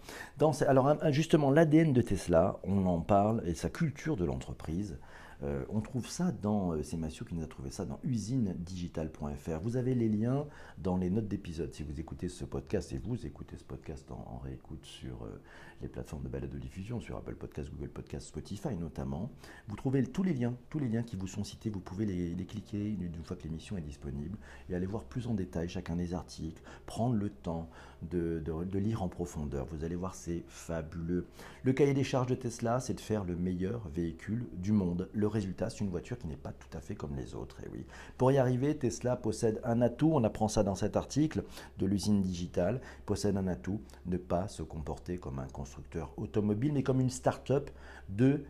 alors, 0.68 0.98
justement, 1.12 1.52
l'ADN 1.52 1.94
de 1.94 2.02
Tesla, 2.02 2.60
on 2.64 2.88
en 2.88 3.00
parle, 3.00 3.44
et 3.46 3.54
sa 3.54 3.70
culture 3.70 4.18
de 4.18 4.26
l'entreprise. 4.26 4.98
Euh, 5.44 5.64
on 5.70 5.82
trouve 5.82 6.08
ça 6.08 6.32
dans, 6.32 6.74
euh, 6.74 6.82
c'est 6.82 6.98
Mathieu 6.98 7.24
qui 7.24 7.36
nous 7.36 7.44
a 7.44 7.48
trouvé 7.48 7.70
ça 7.70 7.86
dans 7.86 8.00
usinedigital.fr. 8.04 9.60
Vous 9.62 9.78
avez 9.78 9.94
les 9.94 10.10
liens 10.10 10.48
dans 10.80 10.98
les 10.98 11.12
notes 11.12 11.28
d'épisode. 11.28 11.74
Si 11.74 11.84
vous 11.84 12.00
écoutez 12.00 12.28
ce 12.28 12.44
podcast 12.44 12.92
et 12.92 12.98
vous 12.98 13.26
écoutez 13.26 13.56
ce 13.56 13.64
podcast 13.64 14.10
en, 14.12 14.40
réécoute 14.44 14.84
sur 14.84 15.24
euh, 15.26 15.40
les 15.82 15.88
plateformes 15.88 16.24
de 16.24 16.30
balade 16.30 16.50
de 16.50 16.58
diffusion, 16.58 17.00
sur 17.00 17.18
Apple 17.18 17.36
Podcast, 17.36 17.70
Google 17.70 17.90
Podcast, 17.90 18.28
Spotify 18.28 18.76
notamment, 18.76 19.32
vous 19.68 19.76
trouvez 19.76 20.04
tous 20.04 20.24
les 20.24 20.34
liens, 20.34 20.56
tous 20.70 20.80
les 20.80 20.88
liens 20.88 21.04
qui 21.04 21.16
vous 21.16 21.28
sont 21.28 21.44
cités. 21.44 21.70
Vous 21.70 21.80
pouvez 21.80 22.06
les, 22.06 22.46
cliquer 22.46 22.90
une 22.90 23.24
fois 23.24 23.36
que 23.36 23.44
l'émission 23.44 23.78
est 23.78 23.82
disponible 23.82 24.38
et 24.70 24.76
aller 24.76 24.86
voir 24.86 25.04
plus 25.04 25.28
en 25.28 25.34
détail 25.34 25.68
chacun 25.70 25.96
des 25.96 26.14
articles, 26.14 26.62
prendre 26.86 27.16
le 27.16 27.30
temps 27.30 27.70
de, 28.02 28.42
lire 28.74 29.04
en 29.04 29.10
profondeur. 29.10 29.66
Vous 29.66 29.84
allez 29.84 29.96
voir, 29.96 30.16
c'est 30.16 30.44
fabuleux. 30.48 31.26
Le 31.64 31.74
cahier 31.74 31.94
des 31.94 32.04
charges 32.04 32.28
de 32.28 32.36
Tesla, 32.36 32.80
c'est 32.80 32.94
de 32.94 33.00
faire 33.00 33.24
le 33.24 33.36
meilleur 33.36 33.88
véhicule 33.90 34.46
du 34.54 34.72
monde. 34.72 35.10
Le 35.14 35.28
résultat, 35.28 35.70
c'est 35.70 35.80
une 35.80 35.90
voiture 35.90 36.18
qui 36.18 36.28
n'est 36.28 36.38
pas 36.38 36.54
tout 36.54 36.78
à 36.78 36.82
fait 36.82 36.96
comme 36.96 37.16
les 37.16 37.36
autres. 37.36 37.58
Et 37.64 37.70
oui. 37.72 37.86
Pour 38.18 38.32
y 38.32 38.38
arriver, 38.38 38.78
Tesla 38.78 39.16
possède 39.16 39.60
un 39.64 39.82
atout, 39.82 40.12
on 40.14 40.24
apprend 40.24 40.48
ça 40.48 40.64
dans 40.64 40.76
cet 40.76 40.96
article 40.96 41.44
de 41.78 41.86
l'usine 41.86 42.22
digitale, 42.22 42.82
possède 43.06 43.38
un 43.38 43.48
atout, 43.48 43.82
ne 44.06 44.18
pas 44.18 44.48
se 44.48 44.64
comporter 44.64 45.18
comme 45.18 45.40
un 45.40 45.48
constructeur 45.68 46.14
automobile, 46.16 46.72
mais 46.72 46.84
comme 46.84 47.02
une 47.02 47.10
start-up 47.10 47.70
de 48.08 48.46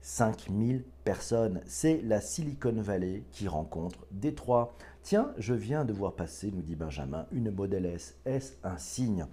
5000 0.00 0.82
personnes. 1.04 1.60
C'est 1.66 2.00
la 2.02 2.22
Silicon 2.22 2.80
Valley 2.80 3.24
qui 3.30 3.48
rencontre 3.48 4.06
Détroit. 4.10 4.74
Tiens, 5.02 5.32
je 5.36 5.52
viens 5.52 5.84
de 5.84 5.92
voir 5.92 6.14
passer, 6.14 6.50
nous 6.50 6.62
dit 6.62 6.74
Benjamin, 6.74 7.26
une 7.32 7.50
Model 7.50 7.84
S. 7.84 8.16
Est-ce 8.24 8.54
un 8.62 8.78
signe? 8.78 9.26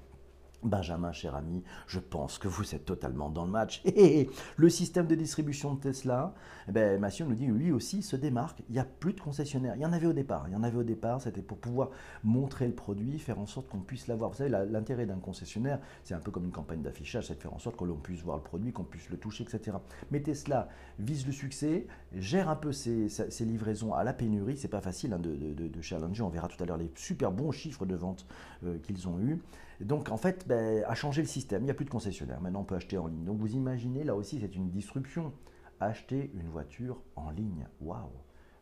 Benjamin, 0.63 1.11
cher 1.11 1.35
ami, 1.35 1.63
je 1.87 1.99
pense 1.99 2.37
que 2.37 2.47
vous 2.47 2.75
êtes 2.75 2.85
totalement 2.85 3.29
dans 3.29 3.45
le 3.45 3.51
match. 3.51 3.83
Le 4.57 4.69
système 4.69 5.07
de 5.07 5.15
distribution 5.15 5.73
de 5.73 5.79
Tesla, 5.79 6.33
eh 6.67 6.71
ben, 6.71 6.99
Mathieu 6.99 7.25
nous 7.25 7.35
dit, 7.35 7.47
lui 7.47 7.71
aussi 7.71 8.03
se 8.03 8.15
démarque. 8.15 8.61
Il 8.69 8.73
n'y 8.73 8.79
a 8.79 8.85
plus 8.85 9.13
de 9.13 9.19
concessionnaires. 9.19 9.75
Il 9.75 9.81
y 9.81 9.85
en 9.85 9.93
avait 9.93 10.07
au 10.07 10.13
départ. 10.13 10.45
Il 10.47 10.53
y 10.53 10.55
en 10.55 10.63
avait 10.63 10.77
au 10.77 10.83
départ, 10.83 11.21
c'était 11.21 11.41
pour 11.41 11.57
pouvoir 11.57 11.89
montrer 12.23 12.67
le 12.67 12.73
produit, 12.73 13.17
faire 13.17 13.39
en 13.39 13.47
sorte 13.47 13.67
qu'on 13.69 13.79
puisse 13.79 14.07
l'avoir. 14.07 14.29
Vous 14.29 14.37
savez, 14.37 14.49
l'intérêt 14.49 15.05
d'un 15.05 15.19
concessionnaire, 15.19 15.79
c'est 16.03 16.13
un 16.13 16.19
peu 16.19 16.31
comme 16.31 16.45
une 16.45 16.51
campagne 16.51 16.81
d'affichage, 16.81 17.27
c'est 17.27 17.35
de 17.35 17.41
faire 17.41 17.53
en 17.53 17.59
sorte 17.59 17.77
que 17.77 17.83
l'on 17.83 17.95
puisse 17.95 18.21
voir 18.21 18.37
le 18.37 18.43
produit, 18.43 18.71
qu'on 18.71 18.83
puisse 18.83 19.09
le 19.09 19.17
toucher, 19.17 19.43
etc. 19.43 19.77
Mais 20.11 20.21
Tesla 20.21 20.69
vise 20.99 21.25
le 21.25 21.31
succès, 21.31 21.87
gère 22.13 22.49
un 22.49 22.55
peu 22.55 22.71
ses, 22.71 23.09
livraisons 23.41 23.93
à 23.93 24.03
la 24.03 24.13
pénurie. 24.13 24.57
C'est 24.57 24.67
pas 24.67 24.81
facile 24.81 25.13
hein, 25.13 25.19
de, 25.19 25.35
de, 25.35 25.81
challenger. 25.81 26.21
On 26.21 26.29
verra 26.29 26.47
tout 26.47 26.61
à 26.61 26.67
l'heure 26.67 26.77
les 26.77 26.91
super 26.95 27.31
bons 27.31 27.51
chiffres 27.51 27.85
de 27.85 27.95
vente 27.95 28.27
euh, 28.63 28.77
qu'ils 28.77 29.07
ont 29.07 29.19
eus 29.19 29.41
donc 29.85 30.09
en 30.09 30.17
fait, 30.17 30.47
ben, 30.47 30.83
a 30.87 30.95
changé 30.95 31.21
le 31.21 31.27
système, 31.27 31.63
il 31.63 31.65
n'y 31.65 31.71
a 31.71 31.73
plus 31.73 31.85
de 31.85 31.89
concessionnaire, 31.89 32.41
maintenant 32.41 32.61
on 32.61 32.65
peut 32.65 32.75
acheter 32.75 32.97
en 32.97 33.07
ligne. 33.07 33.23
Donc 33.23 33.37
vous 33.37 33.55
imaginez, 33.55 34.03
là 34.03 34.15
aussi 34.15 34.39
c'est 34.39 34.55
une 34.55 34.69
disruption. 34.69 35.33
Acheter 35.79 36.31
une 36.35 36.47
voiture 36.47 37.01
en 37.15 37.31
ligne, 37.31 37.67
waouh 37.79 38.11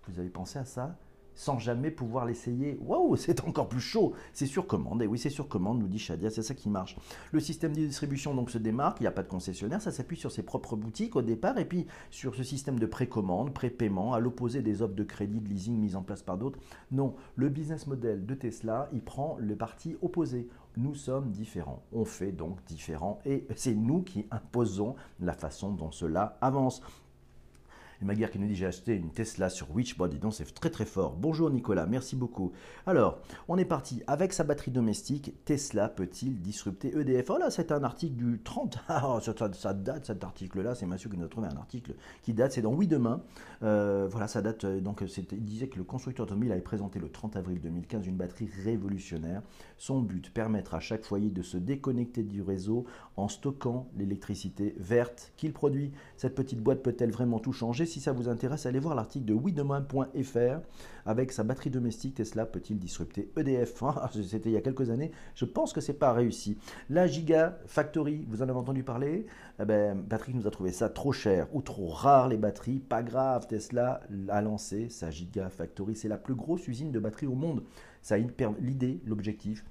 Vous 0.07 0.19
avez 0.19 0.29
pensé 0.29 0.57
à 0.57 0.65
ça 0.65 0.97
sans 1.39 1.57
jamais 1.57 1.89
pouvoir 1.89 2.25
l'essayer. 2.25 2.77
Waouh, 2.81 3.15
c'est 3.15 3.45
encore 3.45 3.69
plus 3.69 3.79
chaud. 3.79 4.13
C'est 4.33 4.45
sur 4.45 4.67
commande. 4.67 5.01
Et 5.01 5.07
oui, 5.07 5.17
c'est 5.17 5.29
sur 5.29 5.47
commande, 5.47 5.79
nous 5.79 5.87
dit 5.87 5.97
Shadia, 5.97 6.29
c'est 6.29 6.41
ça 6.41 6.53
qui 6.53 6.69
marche. 6.69 6.97
Le 7.31 7.39
système 7.39 7.71
de 7.71 7.79
distribution 7.79 8.33
donc 8.33 8.51
se 8.51 8.57
démarque, 8.57 8.99
il 8.99 9.03
n'y 9.03 9.07
a 9.07 9.11
pas 9.11 9.23
de 9.23 9.29
concessionnaire, 9.29 9.81
ça 9.81 9.91
s'appuie 9.91 10.17
sur 10.17 10.33
ses 10.33 10.43
propres 10.43 10.75
boutiques 10.75 11.15
au 11.15 11.21
départ 11.21 11.57
et 11.57 11.63
puis 11.63 11.87
sur 12.11 12.35
ce 12.35 12.43
système 12.43 12.77
de 12.77 12.85
précommande, 12.85 13.53
prépaiement, 13.53 14.13
à 14.13 14.19
l'opposé 14.19 14.61
des 14.61 14.81
offres 14.81 14.95
de 14.95 15.03
crédit, 15.03 15.39
de 15.39 15.47
leasing 15.47 15.77
mises 15.77 15.95
en 15.95 16.03
place 16.03 16.23
par 16.23 16.37
d'autres. 16.37 16.59
Non, 16.91 17.15
le 17.37 17.47
business 17.47 17.87
model 17.87 18.25
de 18.25 18.35
Tesla, 18.35 18.89
il 18.91 19.01
prend 19.01 19.37
le 19.39 19.55
parti 19.55 19.95
opposé. 20.01 20.49
Nous 20.77 20.95
sommes 20.95 21.31
différents. 21.31 21.83
On 21.91 22.05
fait 22.05 22.31
donc 22.31 22.63
différent 22.65 23.19
et 23.25 23.45
c'est 23.55 23.75
nous 23.75 24.01
qui 24.01 24.27
imposons 24.31 24.95
la 25.19 25.33
façon 25.33 25.71
dont 25.71 25.91
cela 25.91 26.37
avance. 26.41 26.81
Et 28.01 28.05
Maguire 28.05 28.31
qui 28.31 28.39
nous 28.39 28.47
dit 28.47 28.55
j'ai 28.55 28.65
acheté 28.65 28.95
une 28.95 29.11
Tesla 29.11 29.49
sur 29.49 29.69
Witchbody, 29.71 30.19
donc 30.19 30.33
c'est 30.33 30.53
très 30.53 30.69
très 30.69 30.85
fort. 30.85 31.17
Bonjour 31.17 31.49
Nicolas, 31.49 31.85
merci 31.85 32.15
beaucoup. 32.15 32.53
Alors, 32.87 33.19
on 33.49 33.57
est 33.57 33.65
parti. 33.65 34.01
Avec 34.07 34.31
sa 34.31 34.45
batterie 34.45 34.71
domestique, 34.71 35.33
Tesla 35.43 35.89
peut-il 35.89 36.39
disrupter 36.39 36.97
EDF 36.97 37.29
Oh 37.29 37.37
là, 37.37 37.49
c'est 37.49 37.73
un 37.73 37.83
article 37.83 38.15
du 38.15 38.39
30. 38.41 38.77
Ah, 39.01 39.19
ça, 39.53 39.73
date 39.73 40.05
cet 40.05 40.23
article-là. 40.23 40.75
C'est 40.75 40.85
Mathieu 40.85 41.09
qui 41.09 41.17
nous 41.17 41.25
a 41.25 41.29
trouvé 41.29 41.47
un 41.47 41.57
article 41.57 41.93
qui 42.21 42.33
date. 42.33 42.53
C'est 42.53 42.61
dans 42.61 42.73
Oui 42.73 42.87
Demain. 42.87 43.21
Euh, 43.63 44.07
voilà, 44.09 44.27
ça 44.27 44.41
date. 44.41 44.63
Euh, 44.63 44.81
donc, 44.81 45.03
il 45.31 45.43
disait 45.43 45.67
que 45.67 45.77
le 45.77 45.83
constructeur 45.83 46.25
automobile 46.25 46.51
avait 46.51 46.61
présenté 46.61 46.99
le 46.99 47.09
30 47.09 47.35
avril 47.35 47.59
2015 47.61 48.07
une 48.07 48.15
batterie 48.15 48.49
révolutionnaire. 48.63 49.41
Son 49.77 50.01
but 50.01 50.33
permettre 50.33 50.73
à 50.73 50.79
chaque 50.79 51.03
foyer 51.03 51.29
de 51.29 51.41
se 51.41 51.57
déconnecter 51.57 52.23
du 52.23 52.41
réseau 52.41 52.85
en 53.15 53.27
stockant 53.27 53.87
l'électricité 53.97 54.75
verte 54.77 55.31
qu'il 55.37 55.53
produit. 55.53 55.91
Cette 56.17 56.35
petite 56.35 56.61
boîte 56.61 56.81
peut-elle 56.81 57.11
vraiment 57.11 57.39
tout 57.39 57.53
changer? 57.53 57.85
Si 57.89 57.99
ça 57.99 58.13
vous 58.13 58.29
intéresse, 58.29 58.65
allez 58.65 58.79
voir 58.79 58.95
l'article 58.95 59.25
de 59.25 59.33
widemain.fr 59.33 60.59
avec 61.05 61.31
sa 61.31 61.43
batterie 61.43 61.69
domestique 61.69 62.15
Tesla 62.15 62.45
peut-il 62.45 62.79
disrupter 62.79 63.31
EDF 63.35 63.83
ah, 63.83 64.09
C'était 64.13 64.49
il 64.49 64.53
y 64.53 64.57
a 64.57 64.61
quelques 64.61 64.89
années. 64.89 65.11
Je 65.35 65.45
pense 65.45 65.73
que 65.73 65.81
c'est 65.81 65.93
pas 65.93 66.13
réussi. 66.13 66.57
La 66.89 67.07
Gigafactory, 67.07 68.25
vous 68.29 68.41
en 68.41 68.49
avez 68.49 68.59
entendu 68.59 68.83
parler? 68.83 69.25
Eh 69.59 69.65
ben, 69.65 70.03
Patrick 70.07 70.35
nous 70.35 70.47
a 70.47 70.51
trouvé 70.51 70.71
ça 70.71 70.87
trop 70.87 71.11
cher 71.11 71.47
ou 71.51 71.61
trop 71.61 71.89
rare 71.89 72.27
les 72.27 72.37
batteries. 72.37 72.79
Pas 72.79 73.03
grave, 73.03 73.47
Tesla 73.47 74.01
a 74.29 74.41
lancé 74.41 74.89
sa 74.89 75.09
Gigafactory. 75.09 75.95
C'est 75.95 76.07
la 76.07 76.17
plus 76.17 76.35
grosse 76.35 76.67
usine 76.67 76.91
de 76.91 76.99
batteries 76.99 77.27
au 77.27 77.35
monde. 77.35 77.63
Ça 78.01 78.15
a 78.15 78.17
l'idée, 78.17 79.01
l'objectif, 79.05 79.65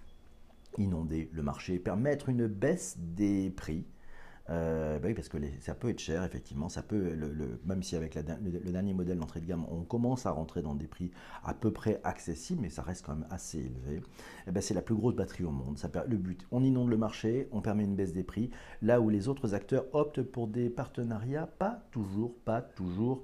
inonder 0.77 1.31
le 1.33 1.43
marché, 1.43 1.79
permettre 1.79 2.29
une 2.29 2.47
baisse 2.47 2.97
des 2.99 3.51
prix 3.51 3.85
euh, 4.51 4.99
bah 4.99 5.09
oui, 5.09 5.15
parce 5.15 5.29
que 5.29 5.37
ça 5.61 5.75
peut 5.75 5.91
être 5.91 5.99
cher, 5.99 6.25
effectivement. 6.25 6.69
Ça 6.69 6.83
peut, 6.83 7.15
le, 7.15 7.61
même 7.65 7.83
si 7.83 7.97
avec 7.97 8.15
le, 8.15 8.23
dernier 8.73 8.95
modèle 8.95 9.19
d'entrée 9.19 9.41
de 9.41 9.47
gamme, 9.47 9.67
on 9.71 9.83
commence 9.83 10.27
à 10.27 10.31
rentrer 10.31 10.63
dans 10.63 10.75
des 10.75 10.87
prix 10.87 11.11
à 11.45 11.55
peu 11.55 11.71
près 11.71 12.01
accessibles, 12.05 12.63
mais 12.63 12.71
ça 12.71 12.83
reste 12.83 13.05
quand 13.05 13.15
même 13.15 13.27
assez 13.31 13.59
élevé. 13.59 14.01
Ben, 14.47 14.61
c'est 14.61 14.75
la 14.75 14.83
plus 14.83 14.95
grosse 14.95 15.15
batterie 15.15 15.45
au 15.45 15.51
monde. 15.51 15.79
Ça, 15.79 15.91
le 16.07 16.17
but, 16.17 16.47
on 16.51 16.65
inonde 16.65 16.89
le 16.89 16.97
marché, 16.97 17.49
on 17.53 17.61
permet 17.61 17.85
une 17.85 17.97
baisse 17.97 18.13
des 18.13 18.23
prix, 18.23 18.51
là 18.81 19.01
où 19.01 19.11
les 19.11 19.29
autres 19.29 19.55
acteurs 19.55 19.85
optent 19.93 20.23
pour 20.23 20.49
des 20.49 20.71
partenariats 20.71 21.47
pas 21.47 21.83
toujours, 21.91 22.35
pas 22.45 22.63
toujours, 22.63 23.23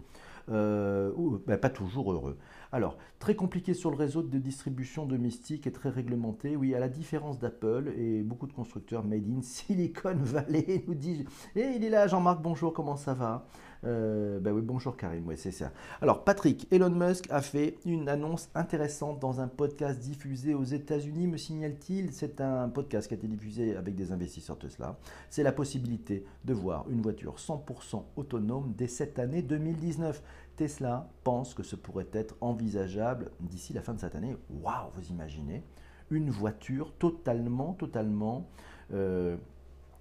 euh, 0.50 1.12
ben, 1.46 1.58
pas 1.58 1.70
toujours 1.70 2.12
heureux. 2.12 2.38
Alors, 2.72 2.98
très 3.18 3.36
compliqué 3.36 3.72
sur 3.72 3.90
le 3.90 3.96
réseau 3.96 4.22
de 4.22 4.38
distribution 4.38 5.06
domestique 5.06 5.66
et 5.66 5.72
très 5.72 5.90
réglementé. 5.90 6.56
Oui, 6.56 6.74
à 6.74 6.80
la 6.80 6.88
différence 6.88 7.38
d'Apple 7.38 7.92
et 7.96 8.22
beaucoup 8.22 8.46
de 8.46 8.52
constructeurs 8.52 9.04
made 9.04 9.28
in 9.28 9.40
Silicon 9.42 10.16
Valley, 10.16 10.84
nous 10.88 10.94
dit 10.94 11.24
Et 11.54 11.72
il 11.76 11.84
est 11.84 11.90
là, 11.90 12.06
Jean-Marc, 12.06 12.42
bonjour, 12.42 12.72
comment 12.72 12.96
ça 12.96 13.14
va? 13.14 13.46
Euh, 13.84 14.40
ben 14.40 14.52
oui, 14.52 14.62
bonjour 14.62 14.96
Karim, 14.96 15.26
oui, 15.26 15.36
c'est 15.36 15.50
ça. 15.50 15.72
Alors, 16.00 16.24
Patrick, 16.24 16.66
Elon 16.72 16.90
Musk 16.90 17.26
a 17.30 17.42
fait 17.42 17.78
une 17.84 18.08
annonce 18.08 18.48
intéressante 18.54 19.20
dans 19.20 19.40
un 19.40 19.48
podcast 19.48 20.00
diffusé 20.00 20.54
aux 20.54 20.64
États-Unis, 20.64 21.26
me 21.26 21.36
signale-t-il. 21.36 22.12
C'est 22.12 22.40
un 22.40 22.68
podcast 22.68 23.08
qui 23.08 23.14
a 23.14 23.16
été 23.16 23.26
diffusé 23.26 23.76
avec 23.76 23.94
des 23.94 24.12
investisseurs 24.12 24.58
Tesla. 24.58 24.98
C'est 25.28 25.42
la 25.42 25.52
possibilité 25.52 26.24
de 26.44 26.54
voir 26.54 26.86
une 26.90 27.02
voiture 27.02 27.36
100% 27.36 28.02
autonome 28.16 28.72
dès 28.76 28.88
cette 28.88 29.18
année 29.18 29.42
2019. 29.42 30.22
Tesla 30.56 31.08
pense 31.22 31.52
que 31.52 31.62
ce 31.62 31.76
pourrait 31.76 32.08
être 32.12 32.36
envisageable 32.40 33.30
d'ici 33.40 33.72
la 33.72 33.82
fin 33.82 33.94
de 33.94 34.00
cette 34.00 34.14
année. 34.14 34.36
Waouh, 34.62 34.90
vous 34.94 35.08
imaginez 35.08 35.62
une 36.10 36.30
voiture 36.30 36.92
totalement, 36.98 37.74
totalement 37.74 38.48
euh, 38.92 39.36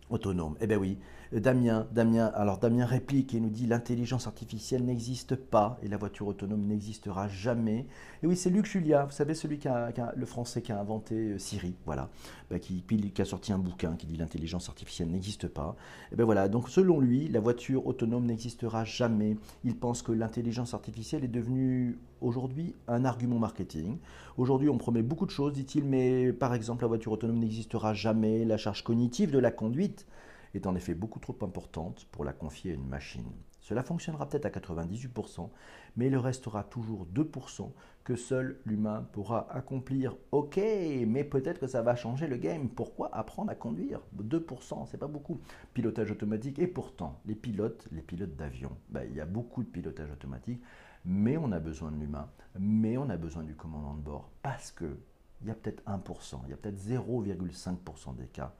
autonome. 0.09 0.55
Eh 0.61 0.67
bien 0.67 0.77
oui, 0.77 0.97
Damien, 1.39 1.87
Damien, 1.91 2.27
alors 2.35 2.59
Damien 2.59 2.85
réplique 2.85 3.33
et 3.33 3.39
nous 3.39 3.49
dit 3.49 3.65
l'intelligence 3.65 4.27
artificielle 4.27 4.83
n'existe 4.83 5.35
pas 5.35 5.79
et 5.81 5.87
la 5.87 5.97
voiture 5.97 6.27
autonome 6.27 6.65
n'existera 6.67 7.27
jamais. 7.27 7.87
Et 8.21 8.27
oui, 8.27 8.37
c'est 8.37 8.51
Luc 8.51 8.65
Julia, 8.65 9.05
vous 9.05 9.11
savez, 9.11 9.33
celui 9.33 9.57
qui 9.57 9.67
a, 9.67 9.91
le 10.15 10.25
français 10.25 10.61
qui 10.61 10.71
a 10.71 10.79
inventé 10.79 11.15
euh, 11.15 11.39
Siri, 11.39 11.75
voilà, 11.85 12.09
bah, 12.51 12.59
qui, 12.59 12.83
qui, 12.83 13.21
a 13.21 13.25
sorti 13.25 13.51
un 13.51 13.57
bouquin 13.57 13.95
qui 13.95 14.05
dit 14.05 14.15
l'intelligence 14.15 14.69
artificielle 14.69 15.09
n'existe 15.09 15.47
pas. 15.47 15.75
Et 16.11 16.15
ben 16.15 16.23
voilà, 16.23 16.47
donc 16.49 16.69
selon 16.69 16.99
lui, 16.99 17.27
la 17.29 17.39
voiture 17.39 17.87
autonome 17.87 18.25
n'existera 18.25 18.83
jamais. 18.83 19.37
Il 19.63 19.75
pense 19.75 20.03
que 20.03 20.11
l'intelligence 20.11 20.75
artificielle 20.75 21.23
est 21.23 21.29
devenue 21.29 21.97
aujourd'hui 22.23 22.75
un 22.87 23.05
argument 23.05 23.39
marketing. 23.39 23.97
Aujourd'hui, 24.37 24.69
on 24.69 24.77
promet 24.77 25.03
beaucoup 25.03 25.25
de 25.25 25.31
choses, 25.31 25.53
dit-il, 25.53 25.83
mais 25.83 26.33
par 26.33 26.53
exemple, 26.53 26.83
la 26.83 26.87
voiture 26.87 27.11
autonome 27.11 27.39
n'existera 27.39 27.93
jamais. 27.93 28.45
La 28.45 28.57
charge 28.57 28.83
cognitive 28.83 29.31
de 29.31 29.39
la 29.39 29.51
conduite 29.51 30.07
est 30.55 30.67
en 30.67 30.75
effet 30.75 30.93
beaucoup 30.93 31.19
trop 31.19 31.37
importante 31.41 32.07
pour 32.11 32.23
la 32.23 32.33
confier 32.33 32.71
à 32.71 32.75
une 32.75 32.87
machine. 32.87 33.31
Cela 33.63 33.81
fonctionnera 33.81 34.27
peut-être 34.27 34.45
à 34.45 34.49
98%, 34.49 35.49
mais 35.95 36.07
il 36.07 36.17
restera 36.17 36.65
toujours 36.65 37.07
2% 37.15 37.71
que 38.03 38.17
seul 38.17 38.59
l'humain 38.65 39.07
pourra 39.13 39.47
accomplir. 39.53 40.17
Ok, 40.33 40.57
mais 40.57 41.23
peut-être 41.23 41.61
que 41.61 41.67
ça 41.67 41.81
va 41.81 41.95
changer 41.95 42.27
le 42.27 42.35
game. 42.35 42.67
Pourquoi 42.67 43.09
apprendre 43.15 43.51
à 43.51 43.55
conduire? 43.55 44.01
2%, 44.21 44.85
c'est 44.87 44.97
pas 44.97 45.07
beaucoup. 45.07 45.39
Pilotage 45.73 46.11
automatique, 46.11 46.59
et 46.59 46.67
pourtant, 46.67 47.21
les 47.25 47.35
pilotes, 47.35 47.87
les 47.93 48.01
pilotes 48.01 48.35
d'avion, 48.35 48.71
ben, 48.89 49.07
il 49.09 49.15
y 49.15 49.21
a 49.21 49.25
beaucoup 49.25 49.63
de 49.63 49.69
pilotage 49.69 50.11
automatique, 50.11 50.61
mais 51.05 51.37
on 51.37 51.51
a 51.51 51.59
besoin 51.59 51.91
de 51.91 51.97
l'humain, 51.97 52.29
mais 52.59 52.97
on 52.97 53.09
a 53.09 53.17
besoin 53.17 53.43
du 53.43 53.55
commandant 53.55 53.93
de 53.93 54.01
bord, 54.01 54.29
parce 54.41 54.71
que 54.71 54.97
il 55.41 55.47
y 55.47 55.51
a 55.51 55.55
peut-être 55.55 55.83
1%, 55.85 56.39
il 56.45 56.51
y 56.51 56.53
a 56.53 56.57
peut-être 56.57 56.79
0,5% 56.79 58.15
des 58.15 58.27
cas 58.27 58.53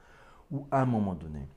où 0.51 0.67
à 0.69 0.81
un 0.81 0.85
moment 0.85 1.15
donné, 1.15 1.47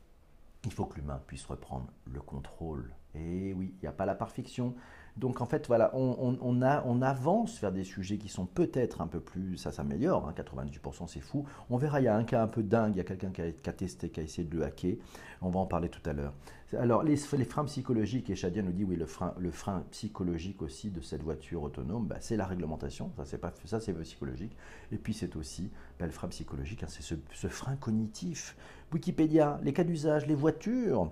il 0.65 0.73
faut 0.73 0.87
que 0.87 0.97
l'humain 0.97 1.21
puisse 1.27 1.45
reprendre 1.47 1.89
le 2.07 2.21
contrôle. 2.21 2.93
Et 3.15 3.53
oui, 3.55 3.75
il 3.77 3.83
n'y 3.83 3.89
a 3.89 3.93
pas 3.93 4.07
la 4.07 4.15
perfection. 4.15 4.75
Donc 5.17 5.41
en 5.41 5.47
fait, 5.47 5.67
voilà, 5.67 5.93
on, 5.95 6.63
avance 7.03 7.59
vers 7.61 7.73
des 7.73 7.85
sujets 7.85 8.19
qui 8.19 8.29
sont 8.29 8.45
peut-être 8.45 9.01
un 9.01 9.07
peu 9.07 9.21
plus, 9.21 9.57
ça 9.57 9.73
s'améliore, 9.73 10.31
98% 10.37 11.03
hein, 11.03 11.07
c'est 11.07 11.21
fou. 11.21 11.47
On 11.71 11.79
verra, 11.79 12.01
il 12.01 12.05
y 12.05 12.09
a 12.09 12.17
un 12.17 12.25
cas 12.25 12.43
un 12.43 12.49
peu 12.49 12.63
dingue, 12.63 12.95
il 12.95 12.99
y 12.99 13.01
a 13.01 13.05
quelqu'un 13.05 13.31
qui, 13.31 13.41
a, 13.41 13.73
testé, 13.73 14.11
qui 14.11 14.21
a 14.21 14.23
essayé 14.23 14.47
de 14.47 14.55
le 14.55 14.65
hacker. 14.65 14.97
On 15.41 15.49
va 15.49 15.61
en 15.61 15.67
parler 15.67 15.89
tout 15.89 16.03
à 16.05 16.13
l'heure. 16.13 16.35
Alors 16.77 17.03
les, 17.03 17.17
freins 17.17 17.65
psychologiques, 17.65 18.29
et 18.29 18.37
Shadia 18.37 18.63
nous 18.63 18.73
dit 18.73 18.85
oui, 18.85 18.97
le 18.97 19.07
frein, 19.07 19.85
psychologique 19.91 20.61
aussi 20.61 20.91
de 20.91 21.01
cette 21.01 21.23
voiture 21.23 21.63
autonome, 21.63 22.07
bah, 22.07 22.17
c'est 22.21 22.37
la 22.37 22.45
réglementation, 22.45 23.11
ça 23.17 23.25
c'est 23.25 23.39
pas 23.39 23.53
ça 23.65 23.81
c'est 23.81 23.95
psychologique. 23.95 24.55
Et 24.93 24.99
puis 24.99 25.15
c'est 25.15 25.37
aussi 25.37 25.71
bah, 25.99 26.07
le 26.07 26.13
frein 26.13 26.29
psychologique, 26.29 26.83
hein, 26.83 26.89
c'est 26.91 27.03
ce, 27.03 27.15
ce 27.33 27.49
frein 27.49 27.77
cognitif. 27.77 28.57
Wikipédia, 28.93 29.61
les 29.63 29.73
cas 29.73 29.85
d'usage, 29.85 30.27
les 30.27 30.35
voitures, 30.35 31.11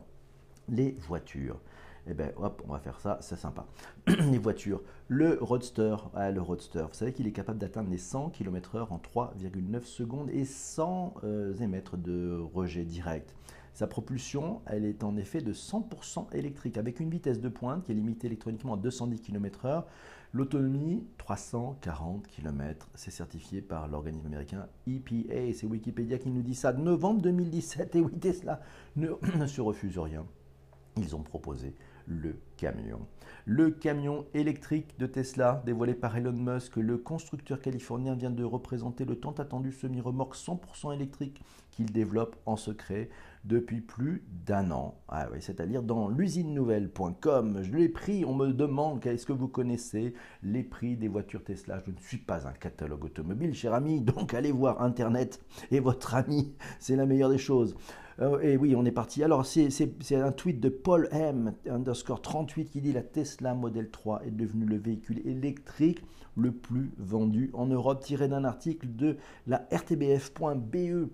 les 0.68 0.92
voitures 0.92 1.58
eh 2.06 2.14
bien 2.14 2.30
hop, 2.36 2.62
on 2.68 2.72
va 2.72 2.78
faire 2.78 3.00
ça, 3.00 3.18
c'est 3.20 3.36
sympa. 3.36 3.66
les 4.06 4.38
voitures, 4.38 4.82
le 5.08 5.38
Roadster, 5.40 5.96
le 6.14 6.40
Roadster, 6.40 6.84
vous 6.88 6.94
savez 6.94 7.12
qu'il 7.12 7.26
est 7.26 7.32
capable 7.32 7.58
d'atteindre 7.58 7.90
les 7.90 7.98
100 7.98 8.30
km/h 8.30 8.86
en 8.90 8.98
3,9 8.98 9.84
secondes 9.84 10.30
et 10.30 10.44
sans 10.44 11.14
euh, 11.24 11.54
émettre 11.56 11.96
de 11.96 12.38
rejet 12.52 12.84
direct. 12.84 13.34
Sa 13.74 13.88
propulsion, 13.88 14.60
elle 14.66 14.84
est 14.84 15.02
en 15.02 15.16
effet 15.16 15.40
de 15.40 15.52
100% 15.52 16.32
électrique, 16.32 16.78
avec 16.78 17.00
une 17.00 17.10
vitesse 17.10 17.40
de 17.40 17.48
pointe 17.48 17.82
qui 17.82 17.90
est 17.90 17.94
limitée 17.96 18.28
électroniquement 18.28 18.74
à 18.74 18.76
210 18.76 19.20
km/h. 19.20 19.82
L'autonomie, 20.32 21.04
340 21.18 22.26
km. 22.28 22.88
C'est 22.94 23.10
certifié 23.10 23.62
par 23.62 23.88
l'organisme 23.88 24.26
américain 24.26 24.68
EPA. 24.86 25.52
C'est 25.54 25.66
Wikipédia 25.66 26.18
qui 26.18 26.30
nous 26.30 26.42
dit 26.42 26.54
ça. 26.54 26.72
Novembre 26.72 27.22
2017. 27.22 27.96
Et 27.96 28.00
oui, 28.00 28.12
Tesla 28.18 28.60
ne 28.96 29.46
se 29.46 29.60
refuse 29.60 29.98
rien. 29.98 30.24
Ils 30.96 31.16
ont 31.16 31.22
proposé 31.22 31.74
le 32.06 32.36
camion. 32.56 33.00
Le 33.46 33.70
camion 33.70 34.24
électrique 34.32 34.98
de 34.98 35.06
Tesla, 35.06 35.62
dévoilé 35.66 35.94
par 35.94 36.16
Elon 36.16 36.32
Musk, 36.32 36.76
le 36.76 36.96
constructeur 36.96 37.60
californien 37.60 38.14
vient 38.14 38.30
de 38.30 38.44
représenter 38.44 39.04
le 39.04 39.16
tant 39.16 39.32
attendu 39.32 39.70
semi-remorque 39.70 40.36
100% 40.36 40.94
électrique 40.94 41.42
qu'il 41.70 41.92
développe 41.92 42.36
en 42.46 42.56
secret 42.56 43.10
depuis 43.44 43.80
plus 43.80 44.24
d'un 44.46 44.70
an. 44.70 44.94
Ah 45.08 45.28
oui, 45.30 45.38
c'est-à-dire 45.40 45.82
dans 45.82 46.08
l'usinenouvelle.com. 46.08 47.60
Je 47.62 47.72
l'ai 47.72 47.88
pris, 47.88 48.24
on 48.24 48.34
me 48.34 48.52
demande 48.52 49.04
est-ce 49.06 49.26
que 49.26 49.32
vous 49.32 49.48
connaissez 49.48 50.14
les 50.42 50.62
prix 50.62 50.96
des 50.96 51.08
voitures 51.08 51.44
Tesla. 51.44 51.82
Je 51.84 51.90
ne 51.90 51.98
suis 51.98 52.18
pas 52.18 52.46
un 52.48 52.52
catalogue 52.52 53.04
automobile, 53.04 53.54
cher 53.54 53.74
ami, 53.74 54.00
donc 54.00 54.32
allez 54.32 54.52
voir 54.52 54.80
Internet 54.80 55.40
et 55.70 55.80
votre 55.80 56.14
ami, 56.14 56.54
c'est 56.78 56.96
la 56.96 57.04
meilleure 57.04 57.30
des 57.30 57.38
choses. 57.38 57.76
Euh, 58.20 58.40
et 58.40 58.56
oui, 58.56 58.74
on 58.76 58.84
est 58.84 58.92
parti. 58.92 59.22
Alors, 59.22 59.44
c'est 59.46 59.68
un 60.12 60.32
tweet 60.32 60.60
de 60.60 60.68
Paul 60.68 61.08
M, 61.10 61.54
underscore 61.68 62.22
38, 62.22 62.70
qui 62.70 62.80
dit 62.80 62.92
la 62.92 63.02
Tesla 63.02 63.54
Model 63.54 63.90
3 63.90 64.22
est 64.26 64.30
devenue 64.30 64.66
le 64.66 64.76
véhicule 64.76 65.26
électrique 65.26 66.02
le 66.36 66.52
plus 66.52 66.92
vendu 66.98 67.50
en 67.54 67.66
Europe, 67.66 68.02
tiré 68.02 68.28
d'un 68.28 68.44
article 68.44 68.88
de 68.94 69.16
la 69.46 69.66
RTBF.be. 69.70 71.08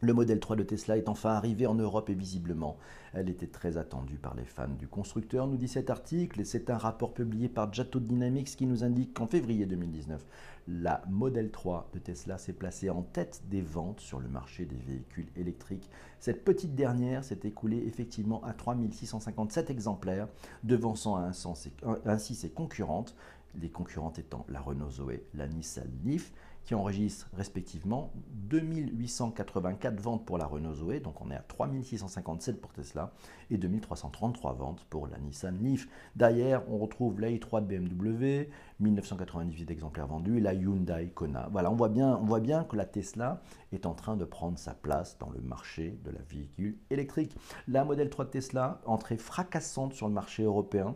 Le 0.00 0.12
modèle 0.12 0.38
3 0.38 0.56
de 0.56 0.62
Tesla 0.64 0.98
est 0.98 1.08
enfin 1.08 1.30
arrivé 1.30 1.66
en 1.66 1.74
Europe 1.74 2.10
et 2.10 2.14
visiblement, 2.14 2.76
elle 3.14 3.30
était 3.30 3.46
très 3.46 3.78
attendue 3.78 4.16
par 4.16 4.34
les 4.34 4.44
fans 4.44 4.68
du 4.68 4.86
constructeur, 4.86 5.46
nous 5.46 5.56
dit 5.56 5.68
cet 5.68 5.88
article, 5.88 6.40
et 6.42 6.44
c'est 6.44 6.68
un 6.68 6.76
rapport 6.76 7.14
publié 7.14 7.48
par 7.48 7.72
Jato 7.72 8.00
Dynamics 8.00 8.54
qui 8.54 8.66
nous 8.66 8.84
indique 8.84 9.14
qu'en 9.14 9.26
février 9.26 9.64
2019, 9.64 10.22
la 10.66 11.02
Model 11.08 11.50
3 11.50 11.90
de 11.92 11.98
Tesla 11.98 12.38
s'est 12.38 12.52
placée 12.52 12.88
en 12.90 13.02
tête 13.02 13.42
des 13.48 13.60
ventes 13.60 14.00
sur 14.00 14.20
le 14.20 14.28
marché 14.28 14.64
des 14.64 14.76
véhicules 14.76 15.28
électriques. 15.36 15.90
Cette 16.20 16.44
petite 16.44 16.74
dernière 16.74 17.22
s'est 17.24 17.40
écoulée 17.44 17.84
effectivement 17.86 18.42
à 18.44 18.54
3657 18.54 19.70
exemplaires, 19.70 20.28
devançant 20.62 21.16
ainsi 21.16 22.34
ses 22.34 22.50
concurrentes, 22.50 23.14
les 23.60 23.70
concurrentes 23.70 24.18
étant 24.18 24.46
la 24.48 24.60
Renault 24.60 24.90
Zoé, 24.90 25.24
la 25.34 25.46
Nissan 25.46 25.88
Leaf, 26.04 26.32
qui 26.64 26.74
enregistre 26.74 27.28
respectivement 27.34 28.12
2884 28.48 30.00
ventes 30.00 30.24
pour 30.24 30.38
la 30.38 30.46
Renault 30.46 30.74
Zoé, 30.74 31.00
donc 31.00 31.20
on 31.20 31.30
est 31.30 31.36
à 31.36 31.42
3657 31.42 32.60
pour 32.60 32.72
Tesla, 32.72 33.12
et 33.50 33.58
2333 33.58 34.54
ventes 34.54 34.84
pour 34.88 35.06
la 35.06 35.18
Nissan 35.18 35.58
Leaf. 35.62 35.88
Derrière, 36.16 36.62
on 36.70 36.78
retrouve 36.78 37.20
la 37.20 37.30
i3 37.30 37.66
de 37.66 37.78
BMW, 37.78 38.48
1998 38.80 39.70
exemplaires 39.70 40.06
vendus, 40.06 40.40
la 40.40 40.54
Hyundai 40.54 41.10
Kona. 41.14 41.48
Voilà, 41.52 41.70
on 41.70 41.74
voit, 41.74 41.90
bien, 41.90 42.16
on 42.16 42.24
voit 42.24 42.40
bien 42.40 42.64
que 42.64 42.76
la 42.76 42.86
Tesla 42.86 43.42
est 43.72 43.86
en 43.86 43.94
train 43.94 44.16
de 44.16 44.24
prendre 44.24 44.58
sa 44.58 44.74
place 44.74 45.18
dans 45.18 45.30
le 45.30 45.40
marché 45.40 45.98
de 46.04 46.10
la 46.10 46.20
véhicule 46.30 46.78
électrique. 46.90 47.36
La 47.68 47.84
modèle 47.84 48.08
3 48.08 48.24
de 48.24 48.30
Tesla, 48.30 48.80
entrée 48.86 49.18
fracassante 49.18 49.92
sur 49.92 50.08
le 50.08 50.14
marché 50.14 50.44
européen, 50.44 50.94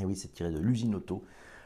Et 0.00 0.04
oui, 0.04 0.16
c'est 0.16 0.32
tiré 0.32 0.50
de 0.50 0.58
l'usine 0.58 0.94
auto. 0.94 1.24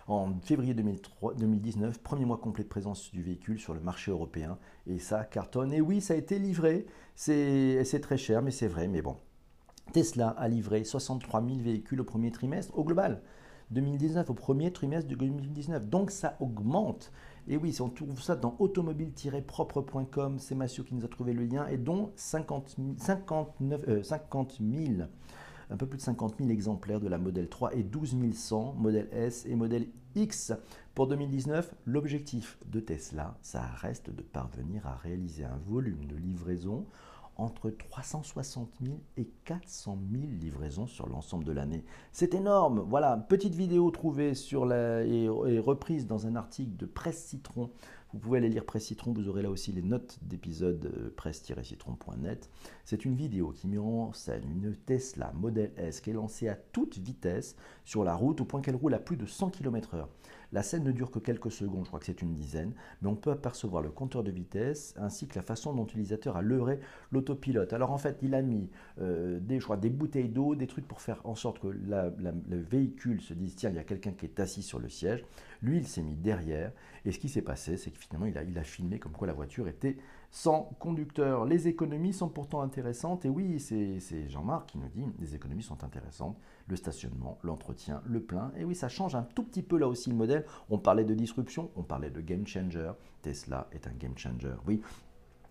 En 0.09 0.33
février 0.41 0.73
2003, 0.73 1.35
2019, 1.35 1.99
premier 2.01 2.25
mois 2.25 2.39
complet 2.39 2.65
de 2.65 2.69
présence 2.69 3.11
du 3.13 3.23
véhicule 3.23 3.61
sur 3.61 3.75
le 3.75 3.81
marché 3.81 4.11
européen. 4.11 4.57
Et 4.87 4.99
ça 4.99 5.23
cartonne. 5.25 5.71
Et 5.75 5.83
oui, 5.83 6.01
ça 6.01 6.15
a 6.15 6.17
été 6.17 6.39
livré. 6.39 6.87
C'est 7.15 8.01
très 8.01 8.17
cher, 8.17 8.41
mais 8.41 8.51
c'est 8.51 8.69
vrai. 8.69 8.89
Mais 8.89 9.03
bon, 9.03 9.17
Tesla 9.93 10.31
a 10.31 10.49
livré 10.49 10.85
63 10.85 11.45
000 11.45 11.59
véhicules 11.59 12.01
au 12.01 12.05
premier 12.05 12.31
trimestre 12.31 12.77
au 12.79 12.85
global. 12.85 13.21
2019 13.71 14.31
au 14.31 14.35
premier 14.35 14.73
trimestre 14.73 15.11
de 15.11 15.15
2019. 15.15 15.91
Donc 15.91 16.11
ça 16.11 16.39
augmente. 16.41 17.13
Et 17.47 17.59
oui, 17.59 17.77
on 17.81 17.91
trouve 17.91 18.23
ça 18.23 18.35
dans 18.35 18.57
automobile-propre.com, 18.59 20.39
c'est 20.39 20.55
Massio 20.55 20.85
qui 20.85 20.95
nous 20.95 21.05
a 21.05 21.09
trouvé 21.09 21.35
le 21.35 21.45
lien, 21.45 21.67
et 21.67 21.77
dont 21.79 22.13
50, 22.17 22.77
59, 22.99 24.03
50 24.03 24.59
000, 24.61 25.09
un 25.71 25.77
peu 25.77 25.87
plus 25.87 25.99
de 25.99 26.03
50 26.03 26.37
000 26.39 26.51
exemplaires 26.51 27.01
de 27.01 27.09
la 27.09 27.19
modèle 27.19 27.49
3 27.49 27.75
et 27.75 27.83
12 27.83 28.17
100 28.33 28.75
modèle 28.75 29.09
S 29.13 29.47
et 29.47 29.55
modèle 29.55 29.87
X. 30.15 30.53
Pour 30.95 31.07
2019, 31.07 31.75
l'objectif 31.85 32.59
de 32.67 32.81
Tesla, 32.81 33.37
ça 33.43 33.63
reste 33.63 34.11
de 34.11 34.23
parvenir 34.23 34.87
à 34.87 34.97
réaliser 34.97 35.45
un 35.45 35.59
volume 35.67 36.07
de 36.07 36.17
livraison 36.17 36.87
entre 37.39 37.71
360 37.71 38.69
000 38.83 38.97
et 39.17 39.29
400 39.45 39.97
000 40.11 40.25
livraisons 40.41 40.89
sur 40.89 41.09
l'ensemble 41.09 41.45
de 41.45 41.53
l'année. 41.53 41.85
C'est 42.11 42.35
énorme. 42.35 42.81
Voilà, 42.81 43.17
petite 43.17 43.55
vidéo 43.55 43.91
trouvée 43.93 44.35
sur 44.35 44.67
la, 44.67 45.05
et, 45.05 45.29
reprise 45.29 46.09
dans 46.09 46.27
un 46.27 46.35
article 46.35 46.77
de 46.77 46.87
Presse 46.87 47.25
Citron. 47.25 47.71
Vous 48.15 48.19
pouvez 48.21 48.39
aller 48.39 48.49
lire 48.49 48.65
Presse 48.65 48.87
Citron, 48.87 49.13
vous 49.13 49.29
aurez 49.29 49.43
là 49.43 49.51
aussi 49.51 49.71
les 49.71 49.83
notes 49.83 50.19
d'épisode 50.23 50.87
euh, 50.87 51.13
presse-citron.net. 51.15 52.49
C'est 52.87 53.05
une 53.05 53.15
vidéo 53.15 53.51
qui 53.51 53.69
met 53.69 53.77
en 53.77 54.15
scène 54.15 54.45
une 54.51 54.75
Tesla 54.75 55.31
Model 55.35 55.73
S 55.77 56.01
qui 56.01 56.09
est 56.09 56.15
lancée 56.15 56.49
à 56.49 56.55
toute 56.55 56.97
vitesse 56.97 57.55
sur 57.85 58.05
la 58.05 58.15
route 58.15 58.41
au 58.41 58.47
point 58.47 58.63
qu'elle 58.63 58.77
roule 58.77 58.95
à 58.95 58.99
plus 58.99 59.19
de 59.19 59.27
100 59.27 59.51
km/h. 59.51 60.07
La 60.53 60.63
scène 60.63 60.85
ne 60.85 60.93
dure 60.93 61.11
que 61.11 61.19
quelques 61.19 61.53
secondes, 61.53 61.85
je 61.85 61.89
crois 61.89 62.01
que 62.01 62.07
c'est 62.07 62.23
une 62.23 62.35
dizaine, 62.35 62.73
mais 63.03 63.09
on 63.09 63.17
peut 63.17 63.31
apercevoir 63.31 63.83
le 63.83 63.91
compteur 63.91 64.25
de 64.25 64.31
vitesse 64.31 64.95
ainsi 64.97 65.29
que 65.29 65.35
la 65.37 65.43
façon 65.43 65.75
dont 65.75 65.83
l'utilisateur 65.83 66.39
a 66.39 66.43
leurré 66.43 66.81
l'autopilote. 67.13 67.75
Alors 67.75 67.91
en 67.91 67.99
fait, 67.99 68.19
il 68.23 68.35
a 68.35 68.41
mis 68.41 68.71
euh, 69.03 69.39
des, 69.41 69.59
des 69.79 69.91
bouteilles 69.91 70.31
d'eau, 70.31 70.55
des 70.55 70.67
trucs 70.67 70.89
pour 70.89 71.03
faire 71.03 71.21
en 71.25 71.35
sorte 71.35 71.59
que 71.59 71.67
le 71.69 72.63
véhicule 72.63 73.21
se 73.21 73.35
dise 73.35 73.55
tiens, 73.57 73.69
il 73.69 73.77
y 73.77 73.81
a 73.81 73.85
quelqu'un 73.85 74.13
qui 74.13 74.25
est 74.25 74.41
assis 74.41 74.63
sur 74.63 74.79
le 74.79 74.89
siège. 74.89 75.23
Lui, 75.61 75.77
il 75.77 75.87
s'est 75.87 76.03
mis 76.03 76.17
derrière. 76.17 76.73
Et 77.05 77.13
ce 77.13 77.19
qui 77.19 77.29
s'est 77.29 77.43
passé, 77.43 77.77
c'est 77.77 77.91
que 77.91 77.98
finalement, 77.99 78.27
il 78.27 78.39
a, 78.39 78.43
il 78.43 78.59
a 78.59 78.65
filmé 78.65 78.99
comme 78.99 79.13
quoi 79.13 79.27
la 79.27 79.33
voiture 79.33 79.69
était 79.69 79.97
sans 80.31 80.71
conducteur. 80.79 81.45
Les 81.45 81.69
économies 81.69 82.13
sont 82.13 82.29
pourtant 82.29 82.63
intéressantes. 82.63 83.25
Et 83.25 83.29
oui, 83.29 83.61
c'est 83.61 84.29
Jean-Marc 84.29 84.71
qui 84.71 84.79
nous 84.79 84.89
dit 84.89 85.05
les 85.19 85.35
économies 85.35 85.63
sont 85.63 85.85
intéressantes 85.85 86.39
le 86.69 86.77
stationnement, 86.77 87.39
l'entretien, 87.43 88.03
le 88.07 88.21
plein. 88.21 88.53
Et 88.57 88.65
oui, 88.65 88.75
ça 88.75 88.89
change 88.89 89.15
un 89.15 89.23
tout 89.23 89.43
petit 89.43 89.63
peu 89.63 89.79
là 89.79 89.89
aussi 89.89 90.11
le 90.11 90.17
modèle. 90.17 90.45
On 90.71 90.79
parlait 90.79 91.05
de 91.05 91.15
disruption, 91.15 91.71
on 91.77 91.83
parlait 91.83 92.11
de 92.11 92.21
game 92.21 92.47
changer. 92.47 92.93
Tesla 93.23 93.69
est 93.73 93.87
un 93.87 93.93
game 93.93 94.17
changer. 94.17 94.55
Oui, 94.67 94.81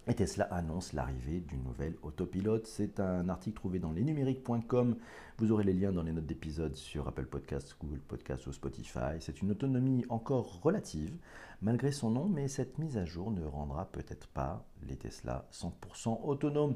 et 0.07 0.15
Tesla 0.15 0.45
annonce 0.45 0.93
l'arrivée 0.93 1.41
d'une 1.41 1.63
nouvelle 1.63 1.95
autopilote. 2.01 2.65
C'est 2.65 2.99
un 2.99 3.27
article 3.27 3.57
trouvé 3.57 3.79
dans 3.79 3.91
lesnumériques.com. 3.91 4.95
Vous 5.37 5.51
aurez 5.51 5.65
les 5.65 5.73
liens 5.73 5.91
dans 5.91 6.03
les 6.03 6.13
notes 6.13 6.25
d'épisode 6.25 6.75
sur 6.75 7.07
Apple 7.07 7.25
Podcasts, 7.25 7.75
Google 7.81 7.99
Podcasts 7.99 8.47
ou 8.47 8.53
Spotify. 8.53 9.19
C'est 9.19 9.41
une 9.41 9.51
autonomie 9.51 10.05
encore 10.07 10.61
relative, 10.61 11.17
malgré 11.61 11.91
son 11.91 12.11
nom, 12.11 12.25
mais 12.29 12.47
cette 12.47 12.77
mise 12.77 12.97
à 12.97 13.03
jour 13.03 13.31
ne 13.31 13.43
rendra 13.45 13.85
peut-être 13.91 14.27
pas 14.27 14.65
les 14.87 14.95
Tesla 14.95 15.45
100% 15.51 16.21
autonomes. 16.23 16.75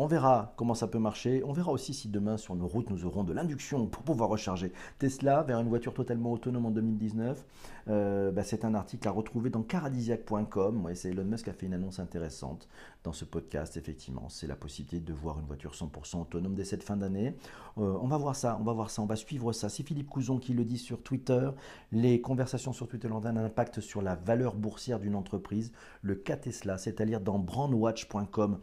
On 0.00 0.06
verra 0.06 0.52
comment 0.54 0.74
ça 0.74 0.86
peut 0.86 1.00
marcher. 1.00 1.42
On 1.44 1.50
verra 1.50 1.72
aussi 1.72 1.92
si 1.92 2.08
demain 2.08 2.36
sur 2.36 2.54
nos 2.54 2.68
routes 2.68 2.88
nous 2.88 3.04
aurons 3.04 3.24
de 3.24 3.32
l'induction 3.32 3.88
pour 3.88 4.04
pouvoir 4.04 4.30
recharger 4.30 4.72
Tesla 5.00 5.42
vers 5.42 5.58
une 5.58 5.68
voiture 5.68 5.92
totalement 5.92 6.30
autonome 6.30 6.66
en 6.66 6.70
2019. 6.70 7.44
Euh, 7.88 8.30
bah, 8.30 8.44
c'est 8.44 8.64
un 8.64 8.76
article 8.76 9.08
à 9.08 9.10
retrouver 9.10 9.50
dans 9.50 9.62
caradisiac.com. 9.62 10.84
Ouais, 10.84 10.94
c'est 10.94 11.10
Elon 11.10 11.24
Musk 11.24 11.46
qui 11.46 11.50
a 11.50 11.52
fait 11.52 11.66
une 11.66 11.74
annonce 11.74 11.98
intéressante 11.98 12.68
dans 13.02 13.12
ce 13.12 13.24
podcast. 13.24 13.76
Effectivement, 13.76 14.28
c'est 14.28 14.46
la 14.46 14.54
possibilité 14.54 15.00
de 15.00 15.12
voir 15.12 15.40
une 15.40 15.46
voiture 15.46 15.72
100% 15.72 16.20
autonome 16.22 16.54
dès 16.54 16.64
cette 16.64 16.84
fin 16.84 16.96
d'année. 16.96 17.34
Euh, 17.78 17.98
on 18.00 18.06
va 18.06 18.18
voir 18.18 18.36
ça, 18.36 18.56
on 18.60 18.62
va 18.62 18.74
voir 18.74 18.90
ça, 18.90 19.02
on 19.02 19.06
va 19.06 19.16
suivre 19.16 19.50
ça. 19.52 19.68
C'est 19.68 19.82
Philippe 19.82 20.10
Couzon 20.10 20.38
qui 20.38 20.54
le 20.54 20.64
dit 20.64 20.78
sur 20.78 21.02
Twitter. 21.02 21.50
Les 21.90 22.20
conversations 22.20 22.72
sur 22.72 22.86
Twitter 22.86 23.10
ont 23.10 23.24
un 23.24 23.36
impact 23.36 23.80
sur 23.80 24.00
la 24.00 24.14
valeur 24.14 24.54
boursière 24.54 25.00
d'une 25.00 25.16
entreprise. 25.16 25.72
Le 26.02 26.14
cas 26.14 26.36
Tesla, 26.36 26.78
c'est 26.78 27.00
à 27.00 27.04
dire 27.04 27.20
dans 27.20 27.40
brandwatch.com 27.40 28.60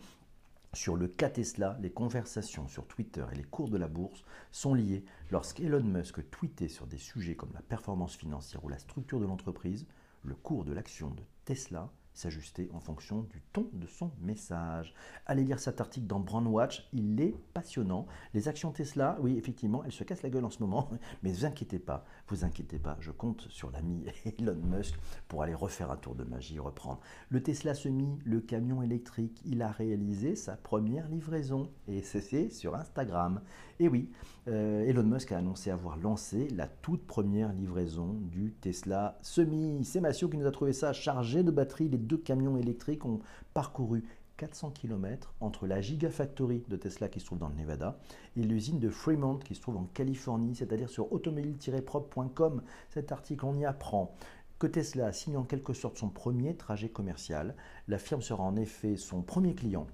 sur 0.76 0.96
le 0.96 1.08
cas 1.08 1.30
Tesla, 1.30 1.78
les 1.82 1.90
conversations 1.90 2.68
sur 2.68 2.86
Twitter 2.86 3.26
et 3.32 3.36
les 3.36 3.44
cours 3.44 3.70
de 3.70 3.78
la 3.78 3.88
bourse 3.88 4.24
sont 4.52 4.74
liées 4.74 5.06
lorsqu'Elon 5.32 5.84
Musk 5.84 6.30
tweetait 6.30 6.68
sur 6.68 6.86
des 6.86 6.98
sujets 6.98 7.36
comme 7.36 7.54
la 7.54 7.62
performance 7.62 8.16
financière 8.16 8.64
ou 8.64 8.70
la 8.70 8.78
structure 8.78 9.20
de 9.20 9.26
l'entreprise, 9.26 9.88
le 10.24 10.36
cours 10.36 10.66
de 10.66 10.74
l'action 10.74 11.10
de 11.10 11.24
Tesla 11.46 11.90
s'ajuster 12.16 12.70
en 12.74 12.80
fonction 12.80 13.22
du 13.22 13.42
ton 13.54 13.70
de 13.74 13.88
son 13.88 14.12
message. 14.22 14.94
Allez 15.26 15.44
lire 15.44 15.60
cet 15.60 15.80
article 15.80 16.08
dans 16.08 16.20
Brandwatch, 16.20 16.90
il 16.92 17.22
est 17.22 17.36
passionnant. 17.54 18.08
Les 18.34 18.48
actions 18.48 18.72
Tesla, 18.72 19.18
oui, 19.22 19.38
effectivement, 19.38 19.84
elles 19.84 19.92
se 19.92 20.04
cassent 20.04 20.24
la 20.24 20.30
gueule 20.30 20.46
en 20.46 20.50
ce 20.50 20.60
moment, 20.60 20.90
mais 21.24 21.30
ne 21.30 21.36
vous 21.36 21.46
inquiétez 21.46 21.80
pas, 21.80 22.06
vous 22.28 22.44
inquiétez 22.44 22.80
pas, 22.80 22.98
je 23.00 23.12
compte 23.12 23.48
sur 23.50 23.72
l'ami 23.72 24.04
Elon 24.40 24.56
Musk 24.56 24.96
pour 25.28 25.44
aller 25.44 25.54
refaire 25.54 25.92
un 25.92 25.98
tour 25.98 26.16
de 26.16 26.24
magie, 26.24 26.60
reprendre. 26.60 27.00
Le 27.30 27.42
Tesla 27.42 27.74
Semi, 27.74 28.20
le 28.26 28.42
camion 28.42 28.82
électrique, 28.82 29.42
il 29.46 29.62
a 29.62 29.70
réalisé 29.70 30.36
sa 30.36 30.58
première 30.58 31.08
livraison, 31.08 31.70
et 31.88 32.02
c'est 32.02 32.50
sur 32.50 32.76
Instagram. 32.76 33.42
Et 33.80 33.88
oui, 33.88 34.10
euh, 34.48 34.86
Elon 34.86 35.04
Musk 35.04 35.32
a 35.32 35.38
annoncé 35.38 35.70
avoir 35.70 35.98
lancé 35.98 36.48
la 36.50 36.68
toute 36.68 37.06
première 37.06 37.52
livraison 37.52 38.14
du 38.14 38.54
Tesla 38.62 39.20
Semi. 39.22 39.84
C'est 39.84 40.00
Massio 40.00 40.30
qui 40.30 40.38
nous 40.38 40.48
a 40.48 40.52
trouvé 40.52 40.74
ça 40.74 40.94
chargé 40.94 41.44
de 41.44 41.52
batterie, 41.52 41.90
les 41.90 41.98
deux 42.06 42.18
camions 42.18 42.58
électriques 42.58 43.06
ont 43.06 43.20
parcouru 43.54 44.04
400 44.38 44.72
km 44.72 45.34
entre 45.40 45.66
la 45.66 45.82
Gigafactory 45.82 46.64
de 46.68 46.76
Tesla 46.76 47.08
qui 47.08 47.20
se 47.20 47.26
trouve 47.26 47.40
dans 47.40 47.48
le 47.48 47.56
Nevada 47.56 47.98
et 48.36 48.44
l'usine 48.44 48.80
de 48.80 48.90
Fremont 48.90 49.38
qui 49.38 49.56
se 49.56 49.62
trouve 49.62 49.78
en 49.78 49.86
Californie, 49.94 50.56
c'est-à-dire 50.56 50.90
sur 50.90 51.12
automobile-propre.com. 51.14 52.62
Cet 52.90 53.12
article, 53.12 53.46
on 53.46 53.56
y 53.56 53.66
apprend 53.66 54.14
que 54.60 54.68
Tesla 54.68 55.12
signe 55.12 55.38
en 55.38 55.44
quelque 55.44 55.74
sorte 55.74 55.98
son 55.98 56.10
premier 56.10 56.56
trajet 56.56 56.90
commercial. 56.90 57.56
La 57.88 57.98
firme 57.98 58.22
sera 58.22 58.44
en 58.44 58.56
effet 58.56 58.98
son 58.98 59.22
premier 59.22 59.56
client. 59.56 59.88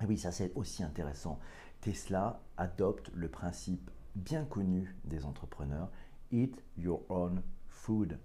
Et 0.00 0.06
oui, 0.06 0.18
ça 0.18 0.32
c'est 0.32 0.52
aussi 0.54 0.82
intéressant. 0.82 1.38
Tesla 1.80 2.40
adopte 2.56 3.10
le 3.14 3.28
principe 3.28 3.90
bien 4.14 4.44
connu 4.44 4.94
des 5.04 5.24
entrepreneurs, 5.24 5.90
Eat 6.30 6.62
Your 6.78 7.02
Own 7.08 7.42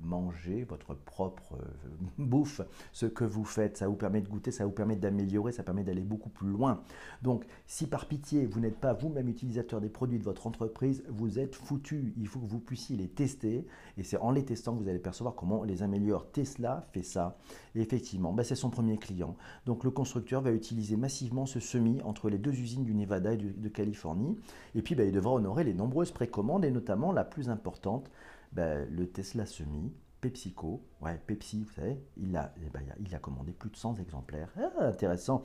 manger 0.01 0.63
votre 0.63 0.93
propre 0.93 1.53
euh, 1.53 1.97
bouffe, 2.17 2.61
ce 2.91 3.05
que 3.05 3.23
vous 3.23 3.43
faites, 3.43 3.77
ça 3.77 3.87
vous 3.87 3.95
permet 3.95 4.21
de 4.21 4.27
goûter, 4.27 4.51
ça 4.51 4.65
vous 4.65 4.71
permet 4.71 4.95
d'améliorer, 4.95 5.51
ça 5.51 5.63
permet 5.63 5.83
d'aller 5.83 6.01
beaucoup 6.01 6.29
plus 6.29 6.47
loin. 6.47 6.81
Donc, 7.21 7.45
si 7.65 7.87
par 7.87 8.05
pitié, 8.05 8.45
vous 8.45 8.59
n'êtes 8.59 8.77
pas 8.77 8.93
vous-même 8.93 9.27
utilisateur 9.27 9.81
des 9.81 9.89
produits 9.89 10.19
de 10.19 10.23
votre 10.23 10.47
entreprise, 10.47 11.03
vous 11.09 11.39
êtes 11.39 11.55
foutu. 11.55 12.13
Il 12.17 12.27
faut 12.27 12.39
que 12.39 12.45
vous 12.45 12.59
puissiez 12.59 12.95
les 12.97 13.07
tester, 13.07 13.65
et 13.97 14.03
c'est 14.03 14.17
en 14.17 14.31
les 14.31 14.45
testant 14.45 14.75
que 14.75 14.83
vous 14.83 14.89
allez 14.89 14.99
percevoir 14.99 15.35
comment 15.35 15.61
on 15.61 15.63
les 15.63 15.83
améliore. 15.83 16.31
Tesla 16.31 16.85
fait 16.91 17.03
ça, 17.03 17.37
effectivement, 17.75 18.33
ben, 18.33 18.43
c'est 18.43 18.55
son 18.55 18.69
premier 18.69 18.97
client. 18.97 19.35
Donc, 19.65 19.83
le 19.83 19.91
constructeur 19.91 20.41
va 20.41 20.51
utiliser 20.51 20.97
massivement 20.97 21.45
ce 21.45 21.59
semi 21.59 22.01
entre 22.03 22.29
les 22.29 22.37
deux 22.37 22.53
usines 22.53 22.83
du 22.83 22.93
Nevada 22.93 23.33
et 23.33 23.37
de 23.37 23.69
Californie, 23.69 24.37
et 24.75 24.81
puis 24.81 24.95
ben, 24.95 25.07
il 25.07 25.13
devra 25.13 25.31
honorer 25.31 25.63
les 25.63 25.73
nombreuses 25.73 26.11
précommandes, 26.11 26.65
et 26.65 26.71
notamment 26.71 27.11
la 27.11 27.23
plus 27.23 27.49
importante, 27.49 28.09
ben, 28.51 28.87
le 28.89 29.09
Tesla 29.09 29.45
Semi, 29.45 29.93
PepsiCo, 30.21 30.83
ouais, 31.01 31.19
Pepsi, 31.25 31.63
vous 31.63 31.71
savez, 31.71 32.03
il 32.17 32.35
a, 32.35 32.53
eh 32.63 32.69
ben, 32.69 32.83
il 32.99 33.13
a 33.13 33.19
commandé 33.19 33.53
plus 33.53 33.69
de 33.69 33.75
100 33.75 33.95
exemplaires. 33.95 34.51
Ah, 34.57 34.85
intéressant. 34.85 35.43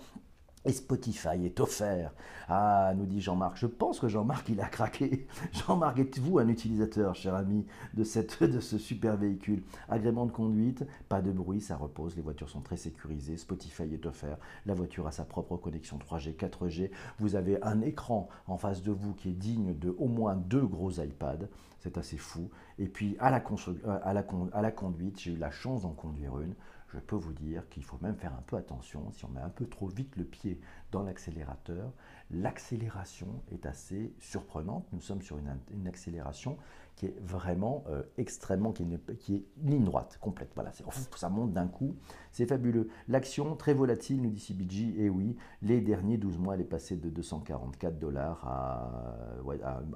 Et 0.65 0.73
Spotify 0.73 1.45
est 1.45 1.59
offert. 1.59 2.13
Ah, 2.49 2.93
nous 2.97 3.07
dit 3.07 3.21
Jean-Marc. 3.21 3.57
Je 3.57 3.67
pense 3.67 3.99
que 3.99 4.07
Jean-Marc, 4.07 4.49
il 4.49 4.61
a 4.61 4.69
craqué. 4.69 5.27
Jean-Marc, 5.53 5.99
êtes-vous 5.99 6.39
un 6.39 6.47
utilisateur, 6.49 7.17
cher 7.17 7.35
ami, 7.35 7.67
de, 7.95 8.05
ce 8.05 8.79
super 8.79 9.17
véhicule? 9.17 9.65
Agrément 9.89 10.25
de 10.25 10.31
conduite, 10.31 10.85
pas 11.09 11.21
de 11.21 11.33
bruit, 11.33 11.61
ça 11.61 11.77
repose, 11.77 12.15
les 12.15 12.23
voitures 12.23 12.49
sont 12.49 12.61
très 12.61 12.77
sécurisées, 12.77 13.37
Spotify 13.37 13.85
est 13.93 14.07
offert, 14.07 14.39
la 14.67 14.75
voiture 14.75 15.07
a 15.07 15.13
sa 15.13 15.25
propre 15.25 15.57
connexion 15.57 15.99
3G, 15.99 16.37
4G, 16.37 16.91
vous 17.19 17.35
avez 17.35 17.63
un 17.63 17.81
écran 17.81 18.29
en 18.47 18.57
face 18.57 18.83
de 18.83 18.93
vous 18.93 19.15
qui 19.15 19.31
est 19.31 19.35
digne 19.35 19.77
de 19.77 19.95
au 19.99 20.07
moins 20.07 20.37
deux 20.37 20.67
gros 20.67 20.91
iPads, 20.93 21.49
c'est 21.81 21.99
assez 21.99 22.17
fou. 22.17 22.51
Et 22.79 22.87
puis 22.87 23.17
à 23.19 23.31
la, 23.31 23.43
euh, 23.43 24.71
conduite, 24.71 25.21
j'ai 25.21 25.33
eu 25.33 25.37
la 25.37 25.51
chance 25.51 25.83
d'en 25.83 25.93
conduire 25.93 26.39
une 26.39 26.55
je 26.93 26.99
peux 26.99 27.17
vous 27.17 27.33
dire 27.33 27.69
qu'il 27.71 27.85
faut 27.85 27.99
même 28.03 28.17
faire 28.17 28.35
un 28.35 28.43
peu 28.43 28.57
attention. 28.57 29.11
Si 29.13 29.25
on 29.25 29.29
met 29.29 29.41
un 29.41 29.49
peu 29.49 29.67
trop 29.67 29.87
vite 29.87 30.15
le 30.17 30.25
pied 30.25 30.61
dans 30.91 31.03
l'accélérateur, 31.03 31.93
l'accélération 32.31 33.43
est 33.51 33.65
assez 33.65 34.13
surprenante. 34.21 34.87
Nous 34.93 35.01
sommes 35.01 35.23
sur 35.23 35.39
une, 35.39 35.87
accélération 35.87 36.59
qui 36.97 37.07
est 37.07 37.19
vraiment 37.21 37.85
euh, 37.89 38.03
extrêmement, 38.19 38.73
qui 38.73 38.83
est, 38.83 39.33
est, 39.35 39.45
ligne 39.63 39.85
droite, 39.85 40.19
complète. 40.21 40.51
Voilà, 40.55 40.73
ça 41.17 41.29
monte 41.31 41.53
d'un 41.53 41.67
coup, 41.67 41.97
c'est 42.31 42.47
fabuleux. 42.47 42.89
L'action, 43.09 43.57
très 43.57 43.73
volatile, 43.73 44.21
nous 44.21 44.31
dit 44.31 44.41
CBG, 44.41 44.95
et 44.99 45.09
oui, 45.09 45.37
les 45.63 45.81
derniers 45.81 46.19
12 46.19 46.39
mois, 46.39 46.55
elle 46.55 46.61
est 46.61 46.65
passée 46.65 46.97
de 46.97 47.09
244 47.09 47.99
dollars 47.99 48.47
à, 48.47 49.41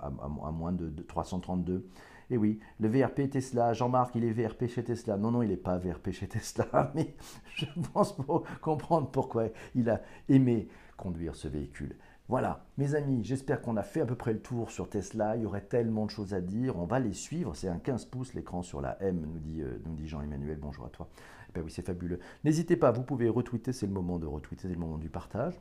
à, 0.00 0.50
moins 0.50 0.72
de, 0.72 0.88
de 0.88 1.02
332. 1.02 1.86
Et 2.30 2.36
oui, 2.36 2.58
le 2.80 2.88
VRP 2.88 3.30
Tesla, 3.30 3.72
Jean-Marc, 3.72 4.14
il 4.16 4.24
est 4.24 4.32
VRP 4.32 4.66
chez 4.66 4.82
Tesla. 4.82 5.16
Non, 5.16 5.30
non, 5.30 5.42
il 5.42 5.50
n'est 5.50 5.56
pas 5.56 5.78
VRP 5.78 6.10
chez 6.10 6.26
Tesla, 6.26 6.90
mais 6.94 7.14
je 7.54 7.66
pense 7.92 8.16
pour 8.16 8.44
comprendre 8.60 9.10
pourquoi 9.10 9.48
il 9.74 9.88
a 9.88 10.02
aimé 10.28 10.68
conduire 10.96 11.36
ce 11.36 11.46
véhicule. 11.48 11.96
Voilà, 12.28 12.66
mes 12.76 12.96
amis, 12.96 13.22
j'espère 13.22 13.62
qu'on 13.62 13.76
a 13.76 13.84
fait 13.84 14.00
à 14.00 14.06
peu 14.06 14.16
près 14.16 14.32
le 14.32 14.40
tour 14.40 14.72
sur 14.72 14.88
Tesla. 14.90 15.36
Il 15.36 15.42
y 15.42 15.46
aurait 15.46 15.60
tellement 15.60 16.06
de 16.06 16.10
choses 16.10 16.34
à 16.34 16.40
dire. 16.40 16.76
On 16.76 16.84
va 16.84 16.98
les 16.98 17.12
suivre. 17.12 17.54
C'est 17.54 17.68
un 17.68 17.78
15 17.78 18.06
pouces 18.06 18.34
l'écran 18.34 18.62
sur 18.62 18.80
la 18.80 19.00
M, 19.00 19.24
nous 19.24 19.38
dit, 19.38 19.62
euh, 19.62 19.78
Jean-Emmanuel. 20.04 20.58
Bonjour 20.60 20.86
à 20.86 20.88
toi. 20.88 21.08
Eh 21.48 21.52
ben 21.52 21.62
oui, 21.64 21.70
c'est 21.70 21.86
fabuleux. 21.86 22.18
N'hésitez 22.42 22.76
pas, 22.76 22.90
vous 22.90 23.04
pouvez 23.04 23.28
retweeter, 23.28 23.72
c'est 23.72 23.86
le 23.86 23.92
moment 23.92 24.18
de 24.18 24.26
retweeter, 24.26 24.62
c'est 24.66 24.74
le 24.74 24.80
moment 24.80 24.98
du 24.98 25.08
partage. 25.08 25.60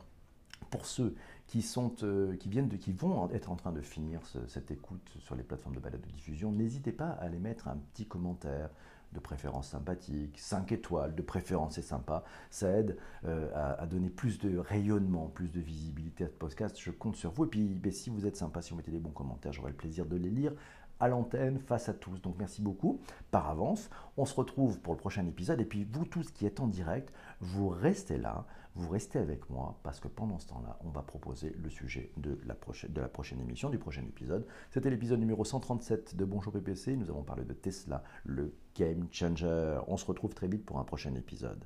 Pour 0.71 0.87
ceux 0.87 1.13
qui, 1.47 1.61
sont, 1.61 1.95
euh, 2.03 2.35
qui, 2.37 2.49
viennent 2.49 2.67
de, 2.67 2.77
qui 2.77 2.91
vont 2.91 3.29
être 3.31 3.51
en 3.51 3.55
train 3.55 3.71
de 3.71 3.81
finir 3.81 4.21
cette 4.47 4.71
écoute 4.71 5.15
sur 5.19 5.35
les 5.35 5.43
plateformes 5.43 5.75
de 5.75 5.79
balade 5.79 6.01
de 6.01 6.11
diffusion, 6.11 6.51
n'hésitez 6.51 6.91
pas 6.91 7.09
à 7.09 7.23
aller 7.25 7.39
mettre 7.39 7.67
un 7.67 7.77
petit 7.93 8.05
commentaire, 8.05 8.69
de 9.15 9.19
préférence 9.19 9.69
sympathique, 9.69 10.37
5 10.37 10.71
étoiles, 10.71 11.15
de 11.15 11.21
préférence 11.21 11.75
c'est 11.75 11.81
sympa. 11.81 12.23
Ça 12.51 12.69
aide 12.69 12.97
euh, 13.25 13.49
à, 13.79 13.85
donner 13.87 14.09
plus 14.09 14.37
de 14.37 14.57
rayonnement, 14.57 15.27
plus 15.27 15.47
de 15.51 15.59
visibilité 15.59 16.25
à 16.25 16.27
ce 16.27 16.33
podcast. 16.33 16.77
Je 16.79 16.91
compte 16.91 17.15
sur 17.15 17.31
vous. 17.31 17.45
Et 17.45 17.47
puis, 17.47 17.63
ben, 17.63 17.91
si 17.91 18.09
vous 18.09 18.27
êtes 18.27 18.35
sympa, 18.35 18.61
si 18.61 18.71
vous 18.71 18.77
mettez 18.77 18.91
des 18.91 18.99
bons 18.99 19.11
commentaires, 19.11 19.53
j'aurai 19.53 19.71
le 19.71 19.77
plaisir 19.77 20.05
de 20.05 20.17
les 20.17 20.29
lire 20.29 20.53
à 20.99 21.07
l'antenne 21.07 21.59
face 21.59 21.89
à 21.89 21.93
tous. 21.93 22.21
Donc 22.21 22.35
merci 22.37 22.61
beaucoup 22.61 22.99
par 23.31 23.49
avance. 23.49 23.89
On 24.17 24.25
se 24.25 24.35
retrouve 24.35 24.79
pour 24.79 24.93
le 24.93 24.99
prochain 24.99 25.25
épisode. 25.25 25.59
Et 25.61 25.65
puis 25.65 25.83
vous 25.83 26.05
tous 26.05 26.31
qui 26.31 26.45
êtes 26.45 26.59
en 26.59 26.67
direct, 26.67 27.13
vous 27.41 27.69
restez 27.69 28.17
là, 28.17 28.45
vous 28.75 28.89
restez 28.89 29.19
avec 29.19 29.49
moi 29.49 29.79
parce 29.83 29.99
que 29.99 30.07
pendant 30.07 30.39
ce 30.39 30.47
temps-là, 30.47 30.77
on 30.85 30.89
va 30.89 31.01
proposer 31.01 31.55
le 31.61 31.69
sujet 31.69 32.11
de 32.17 32.37
la 32.45 32.55
prochaine, 32.55 33.39
émission, 33.39 33.69
du 33.69 33.77
prochain 33.77 34.03
épisode. 34.03 34.45
C'était 34.71 34.89
l'épisode 34.89 35.19
numéro 35.19 35.43
137 35.43 36.15
de 36.15 36.25
Bonjour 36.25 36.53
PPC. 36.53 36.95
Nous 36.95 37.09
avons 37.09 37.23
parlé 37.23 37.43
de 37.43 37.53
Tesla, 37.53 38.03
le 38.23 38.53
game 38.77 39.07
changer. 39.11 39.79
On 39.87 39.97
se 39.97 40.05
retrouve 40.05 40.33
très 40.33 40.47
vite 40.47 40.65
pour 40.65 40.79
un 40.79 40.83
prochain 40.83 41.13
épisode. 41.15 41.65